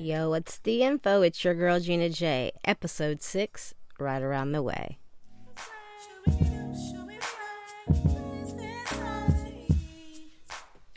Yo, 0.00 0.30
what's 0.30 0.58
the 0.60 0.84
info? 0.84 1.22
It's 1.22 1.42
your 1.42 1.54
girl 1.54 1.80
Gina 1.80 2.08
J. 2.08 2.52
Episode 2.64 3.20
6, 3.20 3.74
right 3.98 4.22
around 4.22 4.52
the 4.52 4.62
way. 4.62 5.00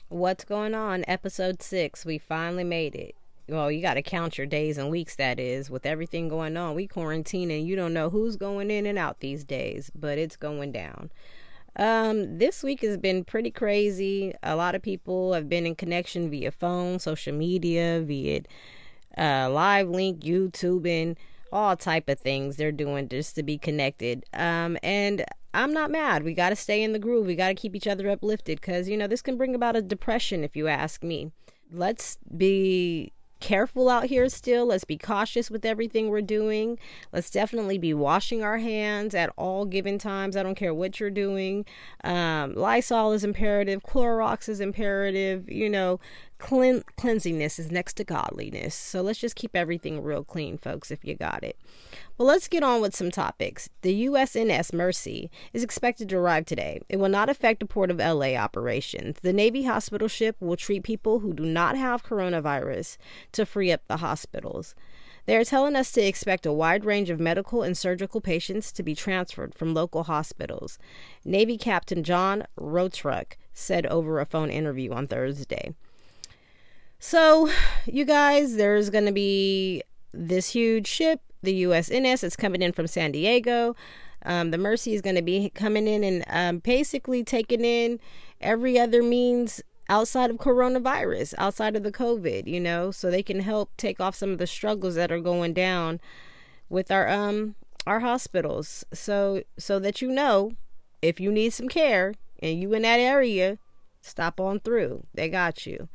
What's 0.09 0.43
going 0.43 0.75
on? 0.75 1.03
Episode 1.07 1.63
6. 1.63 2.05
We 2.05 2.19
finally 2.19 2.63
made 2.63 2.93
it. 2.93 3.15
Well, 3.49 3.71
you 3.71 3.81
got 3.81 3.95
to 3.95 4.03
count 4.03 4.37
your 4.37 4.45
days 4.45 4.77
and 4.77 4.91
weeks, 4.91 5.15
that 5.15 5.39
is. 5.39 5.71
With 5.71 5.87
everything 5.87 6.27
going 6.27 6.55
on, 6.55 6.75
we 6.75 6.85
quarantine 6.85 7.49
and 7.49 7.65
you 7.65 7.75
don't 7.75 7.95
know 7.95 8.11
who's 8.11 8.35
going 8.35 8.69
in 8.69 8.85
and 8.85 8.99
out 8.99 9.19
these 9.19 9.43
days, 9.43 9.89
but 9.95 10.19
it's 10.19 10.35
going 10.35 10.73
down. 10.73 11.09
Um, 11.75 12.37
this 12.37 12.61
week 12.61 12.81
has 12.81 12.97
been 12.97 13.23
pretty 13.23 13.49
crazy. 13.49 14.35
A 14.43 14.55
lot 14.55 14.75
of 14.75 14.83
people 14.83 15.33
have 15.33 15.49
been 15.49 15.65
in 15.65 15.73
connection 15.73 16.29
via 16.29 16.51
phone, 16.51 16.99
social 16.99 17.33
media, 17.33 18.03
via 18.05 18.41
uh, 19.17 19.49
live 19.49 19.89
link, 19.89 20.21
YouTube, 20.21 20.87
and 20.87 21.17
all 21.51 21.75
type 21.75 22.07
of 22.07 22.19
things 22.19 22.55
they're 22.55 22.71
doing 22.71 23.09
just 23.09 23.35
to 23.35 23.43
be 23.43 23.57
connected. 23.57 24.23
Um, 24.33 24.77
and 24.81 25.25
I'm 25.53 25.73
not 25.73 25.91
mad. 25.91 26.23
We 26.23 26.33
got 26.33 26.49
to 26.49 26.55
stay 26.55 26.81
in 26.81 26.93
the 26.93 26.99
groove. 26.99 27.25
We 27.25 27.35
got 27.35 27.49
to 27.49 27.55
keep 27.55 27.75
each 27.75 27.87
other 27.87 28.09
uplifted 28.09 28.61
because 28.61 28.87
you 28.87 28.97
know 28.97 29.07
this 29.07 29.21
can 29.21 29.37
bring 29.37 29.53
about 29.53 29.75
a 29.75 29.81
depression 29.81 30.43
if 30.43 30.55
you 30.55 30.67
ask 30.67 31.03
me. 31.03 31.31
Let's 31.71 32.17
be 32.35 33.11
careful 33.41 33.89
out 33.89 34.05
here 34.05 34.29
still. 34.29 34.67
Let's 34.67 34.85
be 34.85 34.97
cautious 34.97 35.51
with 35.51 35.65
everything 35.65 36.09
we're 36.09 36.21
doing. 36.21 36.79
Let's 37.11 37.29
definitely 37.29 37.77
be 37.77 37.93
washing 37.93 38.43
our 38.43 38.59
hands 38.59 39.13
at 39.13 39.33
all 39.35 39.65
given 39.65 39.97
times. 39.97 40.37
I 40.37 40.43
don't 40.43 40.55
care 40.55 40.73
what 40.73 40.99
you're 40.99 41.09
doing. 41.09 41.65
Um, 42.03 42.53
Lysol 42.53 43.11
is 43.11 43.25
imperative, 43.25 43.81
Clorox 43.83 44.47
is 44.47 44.61
imperative. 44.61 45.49
You 45.49 45.69
know, 45.69 45.99
clean, 46.41 46.83
cleansiness 46.97 47.59
is 47.59 47.71
next 47.71 47.93
to 47.93 48.03
godliness. 48.03 48.75
So 48.75 49.01
let's 49.01 49.19
just 49.19 49.35
keep 49.35 49.55
everything 49.55 50.03
real 50.03 50.23
clean, 50.23 50.57
folks, 50.57 50.91
if 50.91 51.05
you 51.05 51.15
got 51.15 51.43
it. 51.43 51.57
Well, 52.17 52.27
let's 52.27 52.47
get 52.47 52.63
on 52.63 52.81
with 52.81 52.95
some 52.95 53.11
topics. 53.11 53.69
The 53.83 54.07
USNS 54.07 54.73
Mercy 54.73 55.31
is 55.53 55.63
expected 55.63 56.09
to 56.09 56.17
arrive 56.17 56.45
today. 56.45 56.81
It 56.89 56.97
will 56.97 57.09
not 57.09 57.29
affect 57.29 57.59
the 57.61 57.65
Port 57.65 57.91
of 57.91 57.99
LA 57.99 58.35
operations. 58.35 59.17
The 59.21 59.31
Navy 59.31 59.63
hospital 59.63 60.07
ship 60.07 60.35
will 60.39 60.57
treat 60.57 60.83
people 60.83 61.19
who 61.19 61.33
do 61.33 61.45
not 61.45 61.77
have 61.77 62.03
coronavirus 62.03 62.97
to 63.33 63.45
free 63.45 63.71
up 63.71 63.81
the 63.87 63.97
hospitals. 63.97 64.75
They 65.27 65.37
are 65.37 65.45
telling 65.45 65.75
us 65.75 65.91
to 65.91 66.01
expect 66.01 66.47
a 66.47 66.51
wide 66.51 66.83
range 66.83 67.11
of 67.11 67.19
medical 67.19 67.61
and 67.61 67.77
surgical 67.77 68.21
patients 68.21 68.71
to 68.71 68.83
be 68.83 68.95
transferred 68.95 69.53
from 69.53 69.73
local 69.73 70.03
hospitals. 70.03 70.79
Navy 71.23 71.57
Captain 71.57 72.03
John 72.03 72.45
Rotruck 72.59 73.33
said 73.53 73.85
over 73.85 74.19
a 74.19 74.25
phone 74.25 74.49
interview 74.49 74.91
on 74.91 75.07
Thursday. 75.07 75.75
So, 77.03 77.49
you 77.87 78.05
guys, 78.05 78.57
there's 78.57 78.91
going 78.91 79.07
to 79.07 79.11
be 79.11 79.81
this 80.13 80.51
huge 80.51 80.85
ship 80.85 81.19
the 81.41 81.63
USNS. 81.63 82.23
It's 82.23 82.35
coming 82.35 82.61
in 82.61 82.73
from 82.73 82.85
San 82.85 83.11
Diego. 83.11 83.75
Um, 84.23 84.51
the 84.51 84.59
Mercy 84.59 84.93
is 84.93 85.01
going 85.01 85.15
to 85.15 85.23
be 85.23 85.49
coming 85.49 85.87
in 85.87 86.03
and 86.03 86.23
um, 86.27 86.59
basically 86.59 87.23
taking 87.23 87.65
in 87.65 87.99
every 88.39 88.77
other 88.79 89.01
means 89.01 89.63
outside 89.89 90.29
of 90.29 90.37
coronavirus, 90.37 91.33
outside 91.39 91.75
of 91.75 91.81
the 91.81 91.91
COVID, 91.91 92.45
you 92.45 92.59
know, 92.59 92.91
so 92.91 93.09
they 93.09 93.23
can 93.23 93.39
help 93.39 93.75
take 93.77 93.99
off 93.99 94.13
some 94.13 94.29
of 94.29 94.37
the 94.37 94.45
struggles 94.45 94.93
that 94.93 95.11
are 95.11 95.19
going 95.19 95.53
down 95.53 95.99
with 96.69 96.91
our 96.91 97.09
um 97.09 97.55
our 97.87 98.01
hospitals. 98.01 98.85
So 98.93 99.41
so 99.57 99.79
that 99.79 100.03
you 100.03 100.11
know, 100.11 100.51
if 101.01 101.19
you 101.19 101.31
need 101.31 101.51
some 101.51 101.67
care 101.67 102.13
and 102.37 102.61
you 102.61 102.71
in 102.73 102.83
that 102.83 102.99
area, 102.99 103.57
stop 104.01 104.39
on 104.39 104.59
through. 104.59 105.07
They 105.15 105.29
got 105.29 105.65
you. 105.65 105.89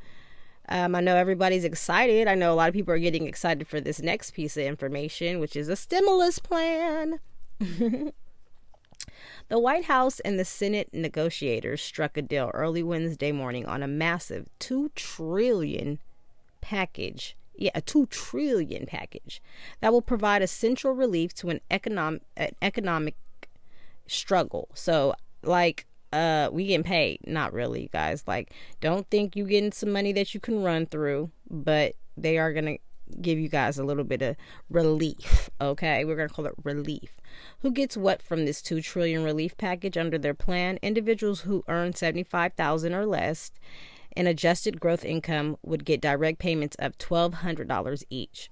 Um, 0.69 0.95
I 0.95 1.01
know 1.01 1.15
everybody's 1.15 1.63
excited. 1.63 2.27
I 2.27 2.35
know 2.35 2.53
a 2.53 2.55
lot 2.55 2.67
of 2.67 2.73
people 2.73 2.93
are 2.93 2.99
getting 2.99 3.25
excited 3.25 3.67
for 3.67 3.79
this 3.79 4.01
next 4.01 4.31
piece 4.31 4.57
of 4.57 4.63
information, 4.63 5.39
which 5.39 5.55
is 5.55 5.69
a 5.69 5.75
stimulus 5.75 6.39
plan. 6.39 7.19
the 7.59 8.13
White 9.49 9.85
House 9.85 10.19
and 10.21 10.37
the 10.37 10.45
Senate 10.45 10.89
negotiators 10.91 11.81
struck 11.81 12.17
a 12.17 12.21
deal 12.21 12.51
early 12.53 12.83
Wednesday 12.83 13.31
morning 13.31 13.65
on 13.65 13.81
a 13.81 13.87
massive 13.87 14.49
2 14.59 14.91
trillion 14.95 15.99
package. 16.59 17.37
Yeah, 17.55 17.71
a 17.73 17.81
2 17.81 18.07
trillion 18.07 18.85
package 18.85 19.41
that 19.79 19.91
will 19.91 20.01
provide 20.01 20.41
essential 20.41 20.91
relief 20.91 21.33
to 21.35 21.49
an 21.49 21.61
economic 21.71 22.21
an 22.35 22.51
economic 22.61 23.15
struggle. 24.05 24.67
So, 24.73 25.15
like 25.41 25.86
uh 26.13 26.49
we 26.51 26.67
getting 26.67 26.83
paid. 26.83 27.19
Not 27.25 27.53
really 27.53 27.89
guys. 27.91 28.23
Like 28.27 28.51
don't 28.81 29.09
think 29.09 29.35
you 29.35 29.45
getting 29.45 29.71
some 29.71 29.91
money 29.91 30.13
that 30.13 30.33
you 30.33 30.39
can 30.39 30.63
run 30.63 30.85
through 30.85 31.31
but 31.49 31.95
they 32.15 32.37
are 32.37 32.53
gonna 32.53 32.77
give 33.21 33.39
you 33.39 33.47
guys 33.47 33.77
a 33.77 33.83
little 33.83 34.03
bit 34.03 34.21
of 34.21 34.35
relief 34.69 35.49
okay? 35.59 36.05
We're 36.05 36.15
gonna 36.15 36.29
call 36.29 36.45
it 36.45 36.53
relief. 36.63 37.15
Who 37.61 37.71
gets 37.71 37.97
what 37.97 38.21
from 38.21 38.45
this 38.45 38.61
2 38.61 38.81
trillion 38.81 39.23
relief 39.23 39.57
package 39.57 39.97
under 39.97 40.17
their 40.17 40.33
plan? 40.33 40.79
Individuals 40.81 41.41
who 41.41 41.63
earn 41.67 41.93
75000 41.93 42.93
or 42.93 43.05
less 43.05 43.51
and 44.15 44.27
adjusted 44.27 44.79
gross 44.79 45.03
income 45.03 45.57
would 45.61 45.85
get 45.85 46.01
direct 46.01 46.39
payments 46.39 46.75
of 46.79 46.97
$1200 46.97 48.03
each. 48.09 48.49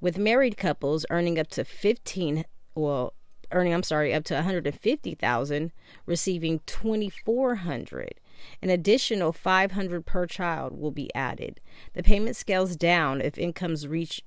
With 0.00 0.18
married 0.18 0.56
couples 0.56 1.06
earning 1.10 1.38
up 1.38 1.48
to 1.48 1.64
15 1.64 2.44
well 2.74 3.14
earning, 3.54 3.72
I'm 3.72 3.82
sorry, 3.82 4.12
up 4.12 4.24
to 4.24 4.34
150,000, 4.34 5.72
receiving 6.06 6.60
2,400. 6.66 8.14
An 8.62 8.70
additional 8.70 9.32
500 9.32 10.04
per 10.04 10.26
child 10.26 10.78
will 10.78 10.90
be 10.90 11.14
added. 11.14 11.60
The 11.94 12.02
payment 12.02 12.36
scales 12.36 12.76
down 12.76 13.20
if 13.20 13.38
incomes 13.38 13.86
reach 13.86 14.22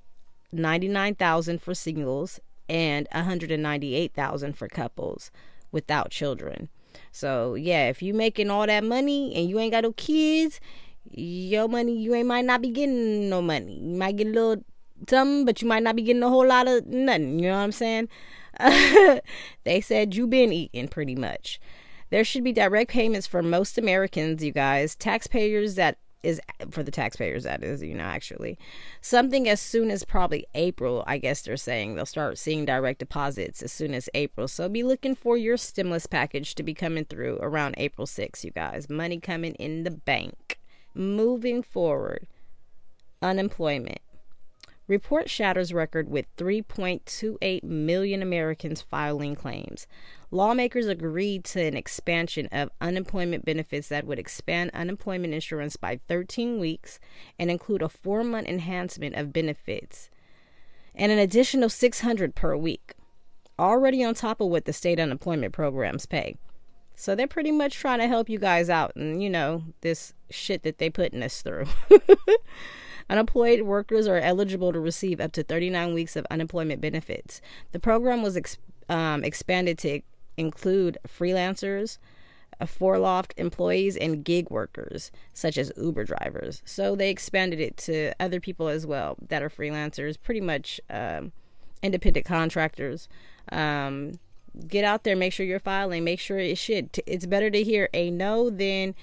99,000 0.50 1.60
for 1.60 1.74
singles 1.74 2.40
and 2.68 3.06
198,000 3.12 4.56
for 4.56 4.68
couples 4.68 5.30
without 5.70 6.10
children. 6.10 6.68
So, 7.12 7.54
yeah, 7.54 7.88
if 7.88 8.02
you 8.02 8.14
making 8.14 8.50
all 8.50 8.66
that 8.66 8.84
money 8.84 9.34
and 9.34 9.48
you 9.48 9.58
ain't 9.58 9.72
got 9.72 9.84
no 9.84 9.92
kids, 9.92 10.60
your 11.10 11.68
money 11.68 11.96
you 11.96 12.14
ain't 12.14 12.28
might 12.28 12.44
not 12.44 12.60
be 12.60 12.70
getting 12.70 13.28
no 13.28 13.40
money. 13.40 13.78
You 13.78 13.96
might 13.96 14.16
get 14.16 14.26
a 14.26 14.30
little 14.30 14.64
something, 15.08 15.44
but 15.44 15.62
you 15.62 15.68
might 15.68 15.82
not 15.82 15.96
be 15.96 16.02
getting 16.02 16.22
a 16.22 16.28
whole 16.28 16.46
lot 16.46 16.68
of 16.68 16.86
nothing. 16.86 17.38
You 17.38 17.48
know 17.48 17.56
what 17.56 17.62
I'm 17.62 17.72
saying? 17.72 18.08
they 19.64 19.80
said 19.80 20.14
You've 20.14 20.30
been 20.30 20.52
eating 20.52 20.88
pretty 20.88 21.14
much. 21.14 21.60
There 22.10 22.24
should 22.24 22.44
be 22.44 22.52
direct 22.52 22.90
payments 22.90 23.26
for 23.26 23.42
most 23.42 23.76
Americans, 23.76 24.42
you 24.42 24.52
guys. 24.52 24.96
Taxpayers 24.96 25.74
that 25.74 25.98
is 26.22 26.40
for 26.70 26.82
the 26.82 26.90
taxpayers 26.90 27.44
that 27.44 27.62
is, 27.62 27.82
you 27.82 27.94
know, 27.94 28.04
actually. 28.04 28.58
Something 29.00 29.48
as 29.48 29.60
soon 29.60 29.90
as 29.90 30.04
probably 30.04 30.46
April, 30.54 31.04
I 31.06 31.18
guess 31.18 31.42
they're 31.42 31.56
saying 31.56 31.94
they'll 31.94 32.06
start 32.06 32.38
seeing 32.38 32.64
direct 32.64 32.98
deposits 32.98 33.62
as 33.62 33.72
soon 33.72 33.94
as 33.94 34.08
April. 34.14 34.48
So 34.48 34.68
be 34.68 34.82
looking 34.82 35.14
for 35.14 35.36
your 35.36 35.56
stimulus 35.56 36.06
package 36.06 36.54
to 36.56 36.62
be 36.62 36.74
coming 36.74 37.04
through 37.04 37.38
around 37.40 37.76
April 37.78 38.06
6th, 38.06 38.42
you 38.44 38.50
guys. 38.50 38.88
Money 38.88 39.20
coming 39.20 39.54
in 39.54 39.84
the 39.84 39.90
bank. 39.90 40.58
Moving 40.94 41.62
forward, 41.62 42.26
unemployment. 43.22 44.00
Report 44.88 45.28
shatters 45.28 45.74
record 45.74 46.08
with 46.08 46.34
3.28 46.38 47.62
million 47.62 48.22
Americans 48.22 48.80
filing 48.80 49.36
claims. 49.36 49.86
Lawmakers 50.30 50.86
agreed 50.86 51.44
to 51.44 51.62
an 51.62 51.76
expansion 51.76 52.48
of 52.50 52.70
unemployment 52.80 53.44
benefits 53.44 53.88
that 53.88 54.06
would 54.06 54.18
expand 54.18 54.70
unemployment 54.72 55.34
insurance 55.34 55.76
by 55.76 56.00
13 56.08 56.58
weeks 56.58 56.98
and 57.38 57.50
include 57.50 57.82
a 57.82 57.88
four 57.90 58.24
month 58.24 58.48
enhancement 58.48 59.14
of 59.14 59.32
benefits 59.32 60.08
and 60.94 61.12
an 61.12 61.18
additional 61.18 61.68
600 61.68 62.34
per 62.34 62.56
week, 62.56 62.94
already 63.58 64.02
on 64.02 64.14
top 64.14 64.40
of 64.40 64.48
what 64.48 64.64
the 64.64 64.72
state 64.72 64.98
unemployment 64.98 65.52
programs 65.52 66.06
pay. 66.06 66.36
So 66.96 67.14
they're 67.14 67.28
pretty 67.28 67.52
much 67.52 67.76
trying 67.76 68.00
to 68.00 68.08
help 68.08 68.28
you 68.28 68.38
guys 68.38 68.68
out 68.70 68.96
and, 68.96 69.22
you 69.22 69.30
know, 69.30 69.62
this 69.82 70.14
shit 70.30 70.62
that 70.62 70.78
they're 70.78 70.90
putting 70.90 71.22
us 71.22 71.42
through. 71.42 71.66
Unemployed 73.10 73.62
workers 73.62 74.06
are 74.06 74.18
eligible 74.18 74.72
to 74.72 74.80
receive 74.80 75.20
up 75.20 75.32
to 75.32 75.42
39 75.42 75.94
weeks 75.94 76.16
of 76.16 76.26
unemployment 76.30 76.80
benefits. 76.80 77.40
The 77.72 77.80
program 77.80 78.22
was 78.22 78.36
ex- 78.36 78.58
um, 78.88 79.24
expanded 79.24 79.78
to 79.78 80.00
include 80.36 80.98
freelancers, 81.06 81.98
uh, 82.60 82.66
loft 82.80 83.34
employees, 83.36 83.96
and 83.96 84.24
gig 84.24 84.50
workers, 84.50 85.10
such 85.32 85.56
as 85.56 85.72
Uber 85.76 86.04
drivers. 86.04 86.62
So 86.64 86.94
they 86.94 87.10
expanded 87.10 87.60
it 87.60 87.76
to 87.78 88.12
other 88.20 88.40
people 88.40 88.68
as 88.68 88.86
well 88.86 89.16
that 89.28 89.42
are 89.42 89.50
freelancers, 89.50 90.16
pretty 90.20 90.40
much 90.40 90.80
um, 90.90 91.32
independent 91.82 92.26
contractors. 92.26 93.08
Um, 93.50 94.18
get 94.66 94.84
out 94.84 95.04
there, 95.04 95.16
make 95.16 95.32
sure 95.32 95.46
you're 95.46 95.60
filing, 95.60 96.04
make 96.04 96.20
sure 96.20 96.38
it 96.38 96.58
should. 96.58 96.90
It's 97.06 97.26
better 97.26 97.50
to 97.50 97.62
hear 97.62 97.88
a 97.94 98.10
no 98.10 98.50
than 98.50 98.94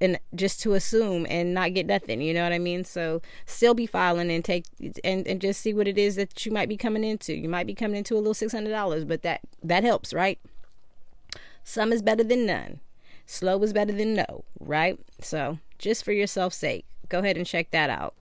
and 0.00 0.18
just 0.34 0.60
to 0.60 0.74
assume 0.74 1.26
and 1.28 1.54
not 1.54 1.74
get 1.74 1.86
nothing 1.86 2.20
you 2.20 2.32
know 2.32 2.42
what 2.42 2.52
i 2.52 2.58
mean? 2.58 2.84
So 2.84 3.20
still 3.46 3.74
be 3.74 3.86
filing 3.86 4.30
and 4.30 4.44
take 4.44 4.64
and, 5.04 5.26
and 5.26 5.40
just 5.40 5.60
see 5.60 5.74
what 5.74 5.88
it 5.88 5.98
is 5.98 6.16
that 6.16 6.44
you 6.46 6.52
might 6.52 6.68
be 6.68 6.76
coming 6.76 7.04
into. 7.04 7.34
You 7.34 7.48
might 7.48 7.66
be 7.66 7.74
coming 7.74 7.96
into 7.96 8.14
a 8.14 8.18
little 8.18 8.34
$600 8.34 9.08
but 9.08 9.22
that 9.22 9.40
that 9.62 9.84
helps 9.84 10.12
right? 10.12 10.38
Some 11.64 11.92
is 11.92 12.02
better 12.02 12.24
than 12.24 12.46
none. 12.46 12.80
Slow 13.26 13.62
is 13.62 13.72
better 13.72 13.92
than 13.92 14.14
no 14.14 14.44
right? 14.60 14.98
So 15.20 15.58
just 15.78 16.04
for 16.04 16.12
yourself 16.12 16.52
sake 16.52 16.84
go 17.08 17.20
ahead 17.20 17.36
and 17.36 17.46
check 17.46 17.70
that 17.70 17.90
out. 17.90 18.14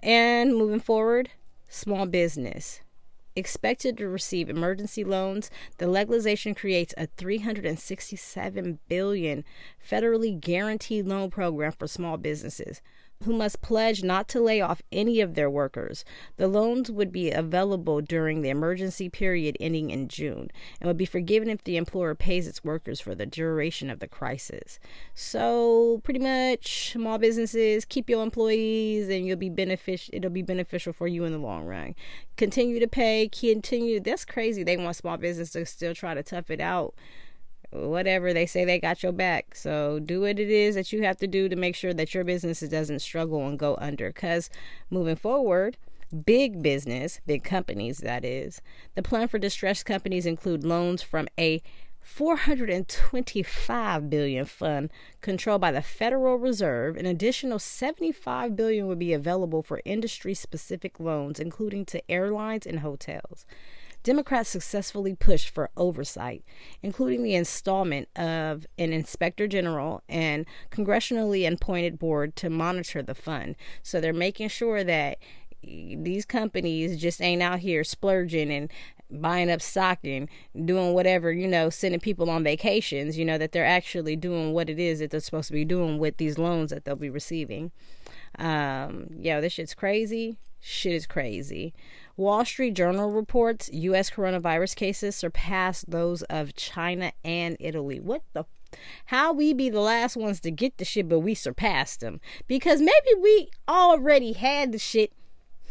And 0.00 0.56
moving 0.56 0.80
forward, 0.80 1.30
small 1.68 2.06
business 2.06 2.80
expected 3.34 3.96
to 3.98 4.08
receive 4.08 4.48
emergency 4.48 5.04
loans, 5.04 5.50
the 5.78 5.86
legalization 5.86 6.54
creates 6.54 6.94
a 6.96 7.06
367 7.06 8.78
billion 8.88 9.44
federally 9.84 10.38
guaranteed 10.38 11.06
loan 11.06 11.30
program 11.30 11.72
for 11.72 11.86
small 11.86 12.16
businesses 12.16 12.80
who 13.22 13.32
must 13.32 13.62
pledge 13.62 14.02
not 14.02 14.28
to 14.28 14.40
lay 14.40 14.60
off 14.60 14.82
any 14.90 15.20
of 15.20 15.34
their 15.34 15.50
workers. 15.50 16.04
The 16.36 16.48
loans 16.48 16.90
would 16.90 17.12
be 17.12 17.30
available 17.30 18.00
during 18.00 18.42
the 18.42 18.50
emergency 18.50 19.08
period 19.08 19.56
ending 19.60 19.90
in 19.90 20.08
June 20.08 20.50
and 20.80 20.88
would 20.88 20.96
be 20.96 21.06
forgiven 21.06 21.48
if 21.48 21.64
the 21.64 21.76
employer 21.76 22.14
pays 22.14 22.46
its 22.46 22.64
workers 22.64 23.00
for 23.00 23.14
the 23.14 23.26
duration 23.26 23.90
of 23.90 24.00
the 24.00 24.08
crisis. 24.08 24.78
So, 25.14 26.00
pretty 26.04 26.20
much 26.20 26.92
small 26.92 27.18
businesses 27.18 27.84
keep 27.84 28.08
your 28.08 28.22
employees 28.22 29.08
and 29.08 29.26
you'll 29.26 29.36
be 29.36 29.50
beneficial 29.50 30.14
it'll 30.14 30.30
be 30.30 30.42
beneficial 30.42 30.92
for 30.92 31.06
you 31.06 31.24
in 31.24 31.32
the 31.32 31.38
long 31.38 31.64
run. 31.64 31.94
Continue 32.36 32.80
to 32.80 32.88
pay, 32.88 33.28
continue. 33.28 34.00
That's 34.00 34.24
crazy. 34.24 34.62
They 34.62 34.76
want 34.76 34.96
small 34.96 35.16
business 35.16 35.50
to 35.52 35.64
still 35.66 35.94
try 35.94 36.14
to 36.14 36.22
tough 36.22 36.50
it 36.50 36.60
out 36.60 36.94
whatever 37.72 38.32
they 38.32 38.46
say 38.46 38.64
they 38.64 38.78
got 38.78 39.02
your 39.02 39.12
back 39.12 39.54
so 39.54 39.98
do 39.98 40.20
what 40.20 40.38
it 40.38 40.50
is 40.50 40.74
that 40.74 40.92
you 40.92 41.02
have 41.02 41.16
to 41.16 41.26
do 41.26 41.48
to 41.48 41.56
make 41.56 41.74
sure 41.74 41.94
that 41.94 42.14
your 42.14 42.24
business 42.24 42.60
doesn't 42.60 42.98
struggle 42.98 43.46
and 43.46 43.58
go 43.58 43.76
under 43.80 44.08
because 44.08 44.50
moving 44.90 45.16
forward 45.16 45.76
big 46.26 46.62
business 46.62 47.20
big 47.26 47.42
companies 47.42 47.98
that 47.98 48.24
is 48.24 48.60
the 48.94 49.02
plan 49.02 49.26
for 49.26 49.38
distressed 49.38 49.86
companies 49.86 50.26
include 50.26 50.64
loans 50.64 51.02
from 51.02 51.26
a 51.38 51.62
425 52.02 54.10
billion 54.10 54.44
fund 54.44 54.90
controlled 55.20 55.60
by 55.60 55.70
the 55.70 55.82
Federal 55.82 56.36
Reserve. 56.36 56.96
An 56.96 57.06
additional 57.06 57.60
75 57.60 58.56
billion 58.56 58.88
would 58.88 58.98
be 58.98 59.12
available 59.12 59.62
for 59.62 59.80
industry 59.84 60.34
specific 60.34 60.98
loans 60.98 61.38
including 61.38 61.84
to 61.86 62.10
airlines 62.10 62.66
and 62.66 62.80
hotels. 62.80 63.46
Democrats 64.02 64.48
successfully 64.48 65.14
pushed 65.14 65.48
for 65.48 65.70
oversight, 65.76 66.44
including 66.82 67.22
the 67.22 67.34
installment 67.34 68.08
of 68.16 68.66
an 68.78 68.92
inspector 68.92 69.46
general 69.46 70.02
and 70.08 70.46
congressionally 70.70 71.50
appointed 71.50 71.98
board 71.98 72.34
to 72.36 72.50
monitor 72.50 73.02
the 73.02 73.14
fund. 73.14 73.56
So 73.82 74.00
they're 74.00 74.12
making 74.12 74.48
sure 74.48 74.82
that 74.84 75.18
these 75.62 76.24
companies 76.24 77.00
just 77.00 77.22
ain't 77.22 77.42
out 77.42 77.60
here 77.60 77.84
splurging 77.84 78.50
and 78.50 78.70
buying 79.08 79.50
up 79.50 79.60
stock 79.60 79.98
and 80.04 80.28
doing 80.64 80.94
whatever, 80.94 81.30
you 81.30 81.46
know, 81.46 81.70
sending 81.70 82.00
people 82.00 82.30
on 82.30 82.42
vacations, 82.42 83.18
you 83.18 83.24
know, 83.24 83.38
that 83.38 83.52
they're 83.52 83.64
actually 83.64 84.16
doing 84.16 84.52
what 84.52 84.70
it 84.70 84.78
is 84.78 84.98
that 84.98 85.10
they're 85.10 85.20
supposed 85.20 85.48
to 85.48 85.52
be 85.52 85.64
doing 85.64 85.98
with 85.98 86.16
these 86.16 86.38
loans 86.38 86.70
that 86.70 86.84
they'll 86.84 86.96
be 86.96 87.10
receiving. 87.10 87.70
Um, 88.38 89.08
yo, 89.18 89.40
this 89.40 89.52
shit's 89.52 89.74
crazy. 89.74 90.38
Shit 90.64 90.92
is 90.92 91.06
crazy. 91.08 91.74
Wall 92.16 92.44
Street 92.44 92.74
Journal 92.74 93.10
reports 93.10 93.68
U.S. 93.72 94.10
coronavirus 94.10 94.76
cases 94.76 95.16
surpass 95.16 95.82
those 95.82 96.22
of 96.22 96.54
China 96.54 97.12
and 97.24 97.56
Italy. 97.58 97.98
What 97.98 98.22
the? 98.32 98.44
How 99.06 99.32
we 99.32 99.52
be 99.52 99.70
the 99.70 99.80
last 99.80 100.16
ones 100.16 100.38
to 100.40 100.52
get 100.52 100.78
the 100.78 100.84
shit, 100.84 101.08
but 101.08 101.18
we 101.18 101.34
surpassed 101.34 101.98
them 101.98 102.20
because 102.46 102.80
maybe 102.80 103.20
we 103.20 103.50
already 103.68 104.34
had 104.34 104.70
the 104.70 104.78
shit. 104.78 105.12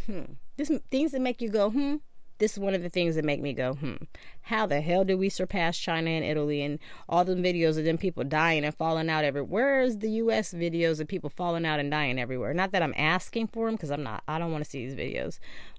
Hmm. 0.07 0.33
This 0.57 0.69
things 0.91 1.13
that 1.13 1.21
make 1.21 1.41
you 1.41 1.47
go 1.47 1.69
hmm. 1.69 1.95
This 2.41 2.53
is 2.53 2.59
one 2.59 2.73
of 2.73 2.81
the 2.81 2.89
things 2.89 3.13
that 3.13 3.23
make 3.23 3.39
me 3.39 3.53
go 3.53 3.75
hmm. 3.75 3.97
How 4.41 4.65
the 4.65 4.81
hell 4.81 5.03
did 5.05 5.19
we 5.19 5.29
surpass 5.29 5.77
China 5.77 6.09
and 6.09 6.25
Italy 6.25 6.63
and 6.63 6.79
all 7.07 7.23
the 7.23 7.35
videos 7.35 7.77
of 7.77 7.85
them 7.85 7.99
people 7.99 8.23
dying 8.23 8.65
and 8.65 8.73
falling 8.73 9.11
out 9.11 9.23
everywhere? 9.23 9.43
Where 9.43 9.81
is 9.83 9.99
the 9.99 10.09
U.S. 10.09 10.51
videos 10.51 10.99
of 10.99 11.07
people 11.07 11.29
falling 11.29 11.67
out 11.67 11.79
and 11.79 11.91
dying 11.91 12.19
everywhere? 12.19 12.51
Not 12.55 12.71
that 12.71 12.81
I'm 12.81 12.95
asking 12.97 13.49
for 13.49 13.67
them 13.67 13.75
because 13.75 13.91
I'm 13.91 14.01
not. 14.01 14.23
I 14.27 14.39
don't 14.39 14.51
want 14.51 14.63
to 14.63 14.69
see 14.69 14.88
these 14.88 14.95
videos. 14.95 15.38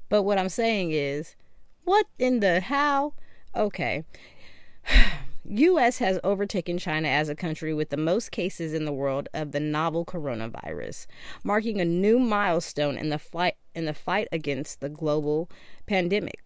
But 0.09 0.23
what 0.23 0.39
I'm 0.39 0.49
saying 0.49 0.93
is, 0.93 1.35
what 1.83 2.07
in 2.21 2.39
the 2.39 2.61
how? 2.61 3.15
Okay. 3.57 4.05
US 5.45 5.99
has 5.99 6.21
overtaken 6.23 6.79
China 6.79 7.09
as 7.09 7.29
a 7.29 7.35
country 7.35 7.75
with 7.75 7.91
the 7.91 7.97
most 7.97 8.31
cases 8.31 8.73
in 8.73 8.85
the 8.85 8.93
world 8.93 9.29
of 9.35 9.51
the 9.51 9.59
novel 9.59 10.05
coronavirus, 10.05 11.09
marking 11.43 11.81
a 11.81 11.85
new 11.85 12.21
milestone 12.21 12.97
in 12.97 13.09
the 13.09 13.19
fight 13.19 13.57
in 13.75 13.85
the 13.87 13.95
fight 13.95 14.29
against 14.31 14.79
the 14.79 14.89
global 14.89 15.51
pandemic. 15.87 16.39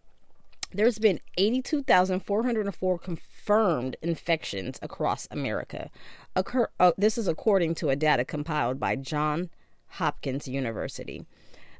There's 0.72 0.98
been 0.98 1.20
82,404 1.38 2.98
confirmed 2.98 3.96
infections 4.02 4.78
across 4.82 5.28
America. 5.30 5.90
Occur, 6.34 6.68
uh, 6.80 6.92
this 6.98 7.16
is 7.16 7.28
according 7.28 7.76
to 7.76 7.88
a 7.88 7.96
data 7.96 8.24
compiled 8.24 8.80
by 8.80 8.96
John 8.96 9.50
Hopkins 9.90 10.48
University. 10.48 11.24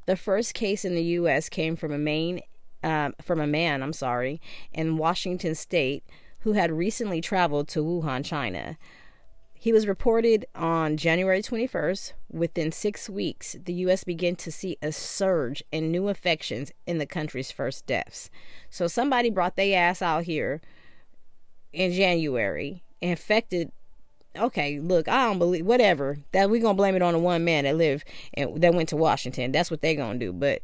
The 0.07 0.17
first 0.17 0.55
case 0.55 0.85
in 0.85 0.95
the 0.95 1.03
U.S. 1.03 1.49
came 1.49 1.75
from 1.75 1.93
a 1.93 1.99
main, 1.99 2.41
uh, 2.83 3.11
from 3.21 3.41
a 3.41 3.47
man, 3.47 3.83
I'm 3.83 3.93
sorry, 3.93 4.41
in 4.73 4.97
Washington 4.97 5.55
State 5.55 6.05
who 6.41 6.53
had 6.53 6.71
recently 6.71 7.21
traveled 7.21 7.67
to 7.67 7.83
Wuhan, 7.83 8.25
China. 8.25 8.79
He 9.59 9.73
was 9.73 9.87
reported 9.87 10.47
on 10.55 10.97
January 10.97 11.43
21st. 11.43 12.13
Within 12.31 12.71
six 12.71 13.09
weeks, 13.09 13.57
the 13.65 13.73
U.S. 13.75 14.05
began 14.05 14.37
to 14.37 14.53
see 14.53 14.77
a 14.83 14.93
surge 14.93 15.63
in 15.73 15.91
new 15.91 16.09
infections 16.09 16.71
in 16.87 16.99
the 16.99 17.07
country's 17.07 17.51
first 17.51 17.87
deaths. 17.87 18.31
So 18.71 18.87
somebody 18.87 19.31
brought 19.31 19.57
their 19.57 19.79
ass 19.79 20.03
out 20.03 20.25
here 20.25 20.61
in 21.73 21.93
January, 21.93 22.83
infected 23.01 23.73
okay, 24.39 24.81
look, 24.81 25.09
I 25.09 25.27
don't 25.27 25.39
believe 25.39 25.67
whatever 25.67 26.19
that 26.33 26.51
we're 26.51 26.61
gonna 26.61 26.75
blame 26.75 26.95
it 26.95 27.03
on 27.03 27.15
the 27.15 27.19
one 27.19 27.45
man 27.45 27.65
that 27.65 27.77
lived 27.77 28.07
and 28.35 28.61
that 28.61 28.75
went 28.75 28.89
to 28.91 28.97
Washington. 28.97 29.53
That's 29.53 29.71
what 29.71 29.81
they're 29.81 29.95
gonna 29.95 30.19
do. 30.19 30.33
But 30.33 30.61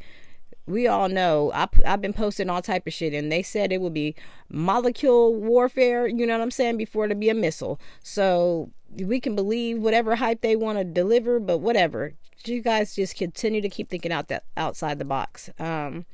we 0.66 0.86
all 0.86 1.08
know 1.08 1.50
I, 1.52 1.68
I've 1.84 2.00
been 2.00 2.12
posting 2.12 2.48
all 2.48 2.62
type 2.62 2.86
of 2.86 2.92
shit, 2.92 3.14
and 3.14 3.30
they 3.30 3.42
said 3.42 3.72
it 3.72 3.80
would 3.80 3.94
be 3.94 4.14
molecule 4.48 5.34
warfare. 5.34 6.06
You 6.06 6.26
know 6.26 6.34
what 6.34 6.42
I'm 6.42 6.50
saying? 6.50 6.76
Before 6.76 7.08
to 7.08 7.14
be 7.14 7.28
a 7.28 7.34
missile. 7.34 7.80
So 8.02 8.70
we 8.90 9.20
can 9.20 9.34
believe 9.34 9.78
whatever 9.78 10.16
hype 10.16 10.40
they 10.40 10.56
want 10.56 10.78
to 10.78 10.84
deliver, 10.84 11.40
but 11.40 11.58
whatever. 11.58 12.14
You 12.44 12.60
guys 12.60 12.96
just 12.96 13.16
continue 13.16 13.60
to 13.60 13.68
keep 13.68 13.88
thinking 13.88 14.12
out 14.12 14.28
that 14.28 14.44
outside 14.56 14.98
the 14.98 15.04
box. 15.04 15.48
Um, 15.58 16.06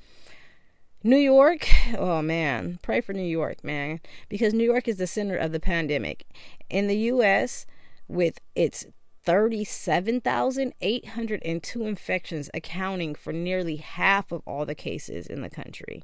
New 1.03 1.17
York, 1.17 1.69
oh 1.97 2.23
man, 2.23 2.79
pray 2.83 3.01
for 3.01 3.13
New 3.13 3.23
York, 3.23 3.63
man, 3.63 4.01
because 4.29 4.53
New 4.53 4.65
York 4.65 4.89
is 4.89 4.97
the 4.97 5.07
center 5.07 5.37
of 5.37 5.53
the 5.53 5.61
pandemic. 5.61 6.27
In 6.69 6.87
the 6.87 6.97
US, 7.13 7.67
with 8.09 8.41
its 8.55 8.87
37,802 9.29 11.87
infections, 11.87 12.51
accounting 12.55 13.15
for 13.15 13.31
nearly 13.31 13.77
half 13.77 14.33
of 14.33 14.41
all 14.47 14.65
the 14.65 14.75
cases 14.75 15.27
in 15.27 15.43
the 15.43 15.51
country, 15.51 16.03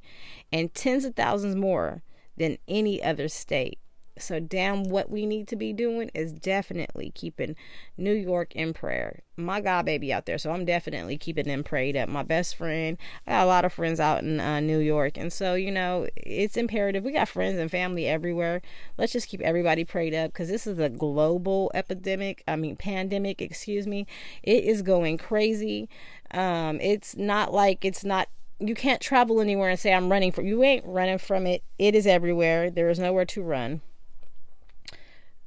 and 0.53 0.75
tens 0.75 1.07
of 1.07 1.15
thousands 1.15 1.57
more 1.57 2.03
than 2.37 2.59
any 2.69 3.03
other 3.03 3.29
state. 3.29 3.79
So, 4.17 4.39
damn, 4.39 4.85
what 4.85 5.11
we 5.11 5.27
need 5.27 5.49
to 5.49 5.57
be 5.57 5.73
doing 5.73 6.11
is 6.15 6.33
definitely 6.33 7.11
keeping 7.15 7.57
New 7.97 8.13
York 8.13 8.55
in 8.55 8.73
prayer. 8.73 9.21
My 9.37 9.61
God, 9.61 9.85
baby, 9.85 10.13
out 10.13 10.27
there. 10.27 10.39
So, 10.39 10.53
I'm 10.53 10.65
definitely 10.65 11.19
keeping 11.19 11.47
them 11.47 11.65
prayed 11.65 11.97
up. 11.97 12.09
My 12.09 12.23
best 12.23 12.57
friend, 12.57 12.97
I 13.27 13.33
got 13.33 13.45
a 13.45 13.47
lot 13.47 13.65
of 13.65 13.73
friends 13.73 13.99
out 13.99 14.23
in 14.23 14.39
uh, 14.39 14.61
New 14.61 14.79
York. 14.79 15.17
And 15.17 15.33
so, 15.33 15.55
you 15.55 15.73
know, 15.73 16.07
it's 16.17 16.57
imperative. 16.57 17.03
We 17.03 17.13
got 17.13 17.29
friends 17.29 17.59
and 17.59 17.71
family 17.71 18.07
everywhere. 18.07 18.63
Let's 18.97 19.13
just 19.13 19.29
keep 19.29 19.41
everybody 19.41 19.85
prayed 19.85 20.15
up 20.15 20.33
because 20.33 20.49
this 20.49 20.67
is 20.67 20.79
a 20.79 20.89
global 20.89 21.73
epidemic. 21.75 22.45
I 22.47 22.57
mean, 22.57 22.77
pandemic, 22.77 23.43
excuse 23.43 23.87
me. 23.87 24.07
It 24.43 24.65
is 24.65 24.83
going 24.83 25.19
crazy. 25.19 25.89
Um, 26.31 26.81
it's 26.81 27.17
not 27.17 27.53
like 27.53 27.85
it's 27.85 28.05
not 28.05 28.29
you 28.61 28.75
can't 28.75 29.01
travel 29.01 29.41
anywhere 29.41 29.69
and 29.69 29.79
say 29.79 29.93
I'm 29.93 30.11
running 30.11 30.33
from 30.33 30.47
you 30.47 30.63
ain't 30.63 30.85
running 30.87 31.19
from 31.19 31.47
it. 31.47 31.63
It 31.79 31.95
is 31.95 32.07
everywhere. 32.07 32.71
There 32.71 32.89
is 32.89 32.99
nowhere 32.99 33.25
to 33.27 33.43
run. 33.43 33.81